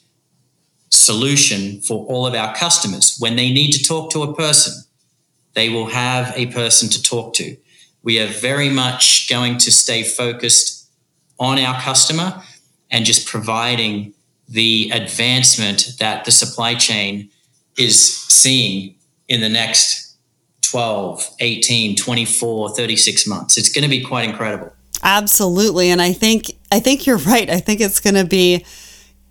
solution 0.90 1.80
for 1.80 2.04
all 2.04 2.26
of 2.26 2.34
our 2.34 2.54
customers. 2.54 3.16
When 3.18 3.36
they 3.36 3.50
need 3.50 3.72
to 3.72 3.82
talk 3.82 4.10
to 4.10 4.24
a 4.24 4.34
person, 4.34 4.74
they 5.54 5.70
will 5.70 5.86
have 5.86 6.34
a 6.36 6.48
person 6.48 6.90
to 6.90 7.02
talk 7.02 7.32
to. 7.36 7.56
We 8.02 8.20
are 8.20 8.26
very 8.26 8.68
much 8.68 9.30
going 9.30 9.56
to 9.56 9.72
stay 9.72 10.02
focused 10.02 10.90
on 11.40 11.58
our 11.58 11.80
customer 11.80 12.42
and 12.90 13.06
just 13.06 13.26
providing 13.26 14.12
the 14.48 14.90
advancement 14.92 15.92
that 15.98 16.24
the 16.24 16.30
supply 16.30 16.74
chain 16.74 17.30
is 17.76 18.16
seeing 18.28 18.94
in 19.28 19.40
the 19.40 19.48
next 19.48 20.16
12, 20.62 21.36
18, 21.40 21.96
24, 21.96 22.70
36 22.70 23.26
months. 23.26 23.56
It's 23.56 23.70
going 23.70 23.84
to 23.84 23.90
be 23.90 24.02
quite 24.02 24.28
incredible. 24.28 24.72
Absolutely. 25.02 25.90
And 25.90 26.00
I 26.00 26.12
think 26.12 26.52
I 26.72 26.80
think 26.80 27.06
you're 27.06 27.18
right. 27.18 27.48
I 27.48 27.58
think 27.58 27.80
it's 27.80 28.00
going 28.00 28.14
to 28.14 28.24
be 28.24 28.64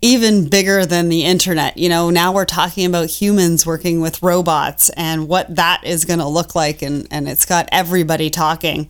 even 0.02 0.48
bigger 0.48 0.86
than 0.86 1.08
the 1.08 1.24
internet. 1.24 1.76
You 1.76 1.88
know, 1.88 2.10
now 2.10 2.32
we're 2.32 2.44
talking 2.44 2.86
about 2.86 3.08
humans 3.08 3.66
working 3.66 4.00
with 4.00 4.22
robots 4.22 4.90
and 4.90 5.28
what 5.28 5.54
that 5.56 5.82
is 5.84 6.04
going 6.04 6.18
to 6.18 6.28
look 6.28 6.54
like 6.54 6.82
and 6.82 7.06
and 7.10 7.28
it's 7.28 7.44
got 7.44 7.68
everybody 7.72 8.30
talking. 8.30 8.88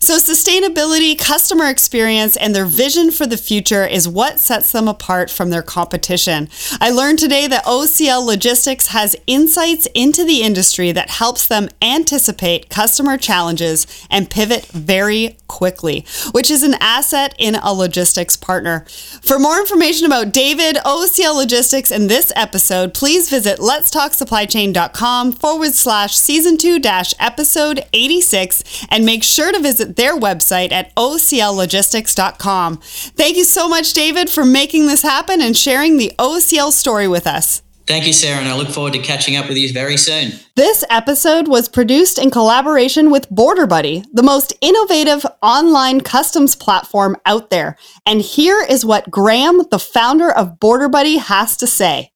So, 0.00 0.16
sustainability, 0.16 1.18
customer 1.18 1.66
experience, 1.66 2.36
and 2.36 2.54
their 2.54 2.66
vision 2.66 3.10
for 3.10 3.26
the 3.26 3.36
future 3.36 3.84
is 3.84 4.08
what 4.08 4.38
sets 4.38 4.70
them 4.70 4.86
apart 4.86 5.30
from 5.30 5.50
their 5.50 5.62
competition. 5.62 6.48
I 6.80 6.90
learned 6.90 7.18
today 7.18 7.48
that 7.48 7.64
OOCL 7.64 8.24
Logistics 8.24 8.88
has 8.88 9.16
insights 9.26 9.88
into 9.94 10.24
the 10.24 10.42
industry 10.42 10.92
that 10.92 11.10
helps 11.10 11.46
them 11.46 11.68
anticipate 11.82 12.70
customer 12.70 13.18
challenges 13.18 13.86
and 14.08 14.30
pivot 14.30 14.66
very 14.66 15.36
quickly, 15.48 16.04
which 16.30 16.50
is 16.50 16.62
an 16.62 16.74
asset 16.80 17.34
in 17.38 17.56
a 17.56 17.72
logistics 17.72 18.36
partner. 18.36 18.84
For 19.22 19.38
more 19.38 19.58
information 19.58 20.06
about 20.06 20.32
David, 20.32 20.76
OOCL 20.76 21.34
Logistics, 21.34 21.90
and 21.90 22.08
this 22.08 22.32
episode, 22.36 22.94
please 22.94 23.28
visit 23.28 23.58
letstalksupplychain.com 23.58 25.32
forward 25.32 25.74
slash 25.74 26.14
season 26.14 26.56
two 26.56 26.78
dash 26.78 27.14
episode 27.18 27.84
86 27.92 28.86
and 28.90 29.04
make 29.04 29.24
sure 29.24 29.50
to 29.50 29.58
visit 29.58 29.87
visit 29.88 29.96
their 29.96 30.18
website 30.18 30.72
at 30.72 30.94
oocllogistics.com. 30.94 32.76
Thank 32.78 33.36
you 33.36 33.44
so 33.44 33.68
much, 33.68 33.92
David, 33.92 34.30
for 34.30 34.44
making 34.44 34.86
this 34.86 35.02
happen 35.02 35.40
and 35.40 35.56
sharing 35.56 35.96
the 35.96 36.12
OOCL 36.18 36.72
story 36.72 37.08
with 37.08 37.26
us. 37.26 37.62
Thank 37.86 38.06
you, 38.06 38.12
Sarah, 38.12 38.40
and 38.40 38.48
I 38.48 38.54
look 38.54 38.68
forward 38.68 38.92
to 38.92 38.98
catching 38.98 39.36
up 39.36 39.48
with 39.48 39.56
you 39.56 39.72
very 39.72 39.96
soon. 39.96 40.32
This 40.56 40.84
episode 40.90 41.48
was 41.48 41.70
produced 41.70 42.18
in 42.18 42.30
collaboration 42.30 43.10
with 43.10 43.30
Border 43.30 43.66
Buddy, 43.66 44.04
the 44.12 44.22
most 44.22 44.52
innovative 44.60 45.24
online 45.40 46.02
customs 46.02 46.54
platform 46.54 47.16
out 47.24 47.48
there. 47.48 47.78
And 48.04 48.20
here 48.20 48.62
is 48.68 48.84
what 48.84 49.10
Graham, 49.10 49.62
the 49.70 49.78
founder 49.78 50.30
of 50.30 50.60
Border 50.60 50.90
Buddy, 50.90 51.16
has 51.16 51.56
to 51.56 51.66
say. 51.66 52.12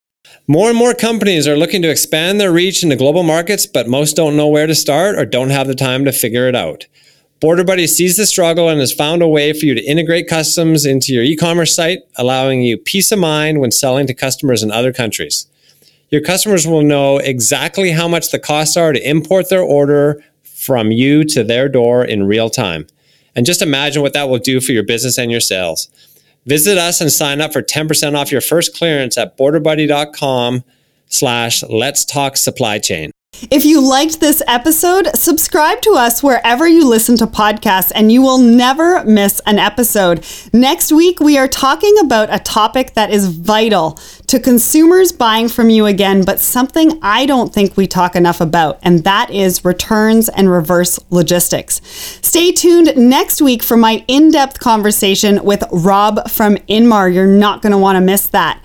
More 0.47 0.69
and 0.69 0.77
more 0.77 0.93
companies 0.93 1.49
are 1.49 1.57
looking 1.57 1.81
to 1.83 1.91
expand 1.91 2.39
their 2.39 2.53
reach 2.53 2.83
into 2.83 2.97
global 2.97 3.23
markets, 3.23 3.65
but 3.65 3.89
most 3.89 4.15
don't 4.15 4.37
know 4.37 4.49
where 4.49 4.67
to 4.67 4.75
start 4.75 5.17
or 5.17 5.25
don't 5.25 5.51
have 5.51 5.69
the 5.69 5.75
time 5.75 6.05
to 6.05 6.13
figure 6.13 6.49
it 6.49 6.55
out. 6.55 6.87
Border 7.43 7.65
Buddy 7.65 7.89
sees 7.89 8.17
the 8.17 8.25
struggle 8.25 8.69
and 8.69 8.79
has 8.79 8.93
found 8.93 9.21
a 9.21 9.27
way 9.27 9.53
for 9.53 9.67
you 9.67 9.75
to 9.75 9.85
integrate 9.85 10.29
customs 10.29 10.87
into 10.87 11.13
your 11.13 11.25
e 11.25 11.35
commerce 11.37 11.75
site, 11.75 12.05
allowing 12.15 12.63
you 12.63 12.79
peace 12.79 13.11
of 13.11 13.19
mind 13.19 13.59
when 13.59 13.73
selling 13.73 14.07
to 14.07 14.15
customers 14.15 14.63
in 14.63 14.71
other 14.71 14.93
countries. 14.93 15.49
Your 16.11 16.21
customers 16.21 16.69
will 16.69 16.85
know 16.85 17.19
exactly 17.19 17.91
how 17.91 18.07
much 18.07 18.31
the 18.31 18.39
costs 18.39 18.77
are 18.77 18.93
to 18.93 19.09
import 19.09 19.51
their 19.51 19.61
order 19.61 20.23
from 20.45 20.93
you 20.93 21.25
to 21.25 21.43
their 21.43 21.69
door 21.69 22.05
in 22.05 22.29
real 22.29 22.49
time. 22.49 22.87
And 23.35 23.45
just 23.45 23.61
imagine 23.61 24.03
what 24.03 24.13
that 24.13 24.29
will 24.29 24.39
do 24.39 24.61
for 24.61 24.71
your 24.71 24.85
business 24.85 25.19
and 25.19 25.33
your 25.33 25.41
sales. 25.41 25.89
Visit 26.47 26.79
us 26.79 27.01
and 27.01 27.11
sign 27.11 27.41
up 27.41 27.53
for 27.53 27.61
10% 27.61 28.15
off 28.15 28.31
your 28.31 28.41
first 28.41 28.77
clearance 28.77 29.19
at 29.19 29.37
borderbuddy.com 29.37 30.63
slash 31.09 31.65
let's 31.65 32.05
talk 32.05 32.37
supply 32.37 32.79
chain. 32.79 33.11
If 33.51 33.65
you 33.65 33.81
liked 33.81 34.21
this 34.21 34.43
episode, 34.47 35.09
subscribe 35.17 35.81
to 35.83 35.95
us 35.95 36.23
wherever 36.23 36.69
you 36.69 36.87
listen 36.87 37.17
to 37.17 37.27
podcasts 37.27 37.91
and 37.95 38.13
you 38.13 38.23
will 38.23 38.39
never 38.39 39.03
miss 39.05 39.41
an 39.47 39.59
episode. 39.59 40.25
Next 40.53 40.93
week, 40.93 41.19
we 41.19 41.39
are 41.39 41.49
talking 41.49 41.95
about 41.99 42.33
a 42.33 42.39
topic 42.39 42.95
that 42.95 43.11
is 43.11 43.29
vital 43.29 43.99
to 44.33 44.41
consumers 44.41 45.13
buying 45.13 45.47
from 45.47 45.69
you 45.69 45.85
again, 45.85 46.25
but 46.25 46.41
something 46.41 46.99
I 47.03 47.27
don't 47.27 47.53
think 47.53 47.77
we 47.77 47.87
talk 47.87 48.17
enough 48.17 48.41
about, 48.41 48.79
and 48.83 49.05
that 49.05 49.31
is 49.31 49.63
returns 49.63 50.31
and 50.31 50.51
reverse 50.51 50.99
logistics. 51.11 51.83
Stay 52.27 52.51
tuned 52.51 52.97
next 52.97 53.43
week 53.43 53.63
for 53.63 53.77
my 53.77 54.03
in 54.09 54.31
depth 54.31 54.59
conversation 54.59 55.45
with 55.45 55.63
Rob 55.71 56.31
from 56.31 56.57
Inmar. 56.67 57.13
You're 57.13 57.27
not 57.27 57.61
going 57.61 57.73
to 57.73 57.79
want 57.79 57.97
to 57.97 58.01
miss 58.01 58.27
that. 58.29 58.59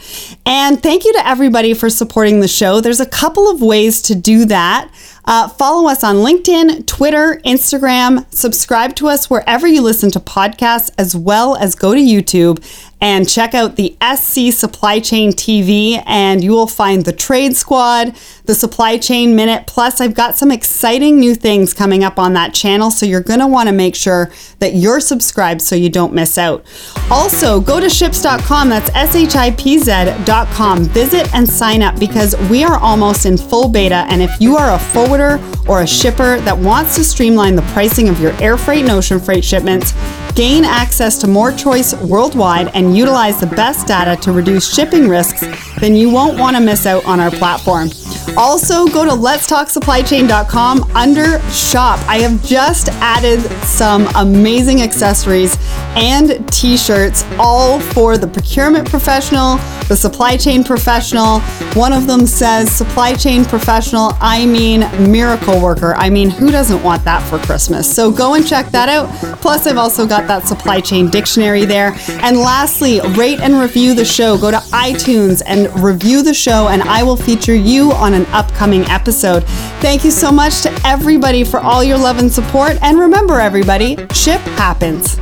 And 0.46 0.82
thank 0.82 1.04
you 1.04 1.12
to 1.12 1.28
everybody 1.28 1.74
for 1.74 1.90
supporting 1.90 2.40
the 2.40 2.48
show. 2.48 2.80
There's 2.80 3.02
a 3.02 3.06
couple 3.06 3.52
of 3.52 3.62
ways 3.62 4.02
to 4.04 4.16
do 4.16 4.46
that. 4.46 4.90
Uh, 5.26 5.50
follow 5.50 5.90
us 5.90 6.06
on 6.06 6.16
LinkedIn, 6.16 6.88
Twitter, 6.88 7.42
Instagram. 7.46 8.26
Subscribe 8.34 8.96
to 8.96 9.10
us 9.10 9.30
wherever 9.30 9.68
you 9.68 9.82
listen 9.82 10.10
to 10.12 10.22
podcasts, 10.22 10.90
as 10.98 11.18
well 11.18 11.58
as 11.58 11.76
go 11.76 11.94
to 11.94 12.00
YouTube 12.00 12.64
and 13.00 13.30
check 13.30 13.54
out 13.54 13.76
the 13.76 13.96
SC 14.02 14.52
Supply 14.52 15.00
Chain 15.00 15.32
TV, 15.32 16.02
and 16.06 16.44
you 16.44 16.52
will 16.52 16.68
find 16.68 17.06
the 17.06 17.14
Trade 17.14 17.56
Squad, 17.56 18.16
the 18.46 18.56
Supply 18.56 18.98
Chain 18.98 19.36
Minute. 19.36 19.68
Plus, 19.68 20.02
I've 20.02 20.16
got 20.16 20.38
some 20.38 20.52
exciting 20.52 21.20
new 21.20 21.36
things 21.36 21.74
coming 21.74 22.04
up 22.04 22.18
on 22.18 22.34
that 22.34 22.54
channel, 22.54 22.90
so 22.90 23.06
you're 23.06 23.22
going 23.22 23.40
to 23.40 23.48
want 23.48 23.70
to 23.70 23.74
make 23.74 23.96
sure 23.96 24.32
that 24.60 24.74
you're 24.74 25.00
subscribed 25.00 25.62
so 25.62 25.76
you 25.76 25.90
don't 25.90 26.14
miss 26.14 26.38
out. 26.38 26.66
Also, 27.12 27.60
go 27.62 27.80
to 27.80 27.86
shipz.com, 27.86 28.70
that's 28.70 28.90
S 28.96 29.16
H 29.16 29.36
I 29.36 29.52
P 29.52 29.78
Z.com. 29.78 30.86
Visit 30.86 31.34
and 31.36 31.48
sign 31.48 31.84
up 31.84 32.00
because 32.00 32.36
we 32.50 32.64
are 32.64 32.78
almost 32.80 33.26
in 33.26 33.38
full 33.38 33.70
beta, 33.70 34.06
and 34.10 34.22
if 34.22 34.32
you 34.42 34.58
are 34.58 34.74
a 34.74 34.80
forwarder 34.80 35.40
or 35.68 35.82
a 35.82 35.88
shipper 35.88 36.40
that 36.42 36.58
wants 36.58 36.96
to 36.96 37.04
streamline 37.04 37.56
the 37.56 37.62
pricing 37.74 38.10
of 38.10 38.20
your 38.20 38.34
air 38.42 38.58
freight 38.58 38.82
and 38.82 38.92
ocean 38.92 39.20
freight 39.20 39.44
shipments, 39.44 39.94
gain 40.34 40.64
access 40.64 41.18
to 41.20 41.28
more 41.28 41.52
choice 41.52 41.94
worldwide, 41.96 42.70
and 42.88 42.98
utilize 42.98 43.40
the 43.40 43.48
best 43.48 43.86
data 43.86 44.16
to 44.22 44.32
reduce 44.32 44.74
shipping 44.74 45.10
risks, 45.10 45.42
then 45.80 45.96
you 45.96 46.10
won't 46.10 46.40
want 46.40 46.56
to 46.56 46.62
miss 46.62 46.86
out 46.86 47.04
on 47.06 47.20
our 47.20 47.32
platform. 47.32 47.90
Also, 48.36 48.86
go 48.88 49.06
to 49.06 49.12
letstalksupplychain.com 49.12 50.84
under 50.96 51.40
shop. 51.52 52.00
I 52.08 52.20
have 52.20 52.44
just 52.44 52.90
added 52.90 53.40
some 53.64 54.08
amazing 54.16 54.82
accessories 54.82 55.58
and 55.96 56.48
t 56.52 56.78
shirts, 56.78 57.24
all 57.40 57.80
for 57.80 58.18
the 58.18 58.28
procurement 58.28 58.90
professional, 58.90 59.58
the 59.88 59.96
supply 59.96 60.38
chain 60.38 60.64
professional. 60.64 61.40
One 61.74 61.94
of 61.94 62.08
them 62.08 62.26
says 62.26 62.72
supply 62.72 63.16
chain 63.16 63.46
professional, 63.46 64.12
I 64.20 64.46
mean 64.46 64.82
miracle 65.12 65.62
worker. 65.62 65.94
I 65.96 66.10
mean, 66.10 66.30
who 66.30 66.52
doesn't 66.52 66.84
want 66.84 67.04
that 67.06 67.28
for 67.30 67.40
Christmas? 67.40 67.94
So 67.94 68.12
go 68.12 68.36
and 68.36 68.46
check 68.46 68.68
that 68.68 68.90
out. 68.90 69.08
Plus, 69.42 69.66
I've 69.66 69.78
also 69.78 70.06
got 70.06 70.28
that 70.28 70.48
supply 70.48 70.82
chain 70.82 71.10
dictionary 71.10 71.66
there. 71.66 71.94
And 72.22 72.38
lastly, 72.38 73.00
rate 73.16 73.40
and 73.40 73.56
review 73.56 73.94
the 73.94 74.06
show. 74.06 74.38
Go 74.38 74.52
to 74.52 74.58
iTunes 74.58 75.42
and 75.46 75.68
review 75.82 76.22
the 76.22 76.34
show, 76.34 76.68
and 76.68 76.82
I 76.84 77.04
will 77.04 77.18
feature 77.18 77.56
you 77.56 77.92
on 77.94 78.14
an 78.18 78.26
upcoming 78.34 78.84
episode. 78.86 79.44
Thank 79.80 80.04
you 80.04 80.12
so 80.12 80.32
much 80.32 80.62
to 80.62 80.82
everybody 80.86 81.44
for 81.44 81.60
all 81.60 81.84
your 81.84 81.98
love 81.98 82.20
and 82.20 82.32
support. 82.32 82.78
And 82.82 83.00
remember, 83.00 83.40
everybody, 83.40 83.96
ship 84.12 84.42
happens. 84.58 85.18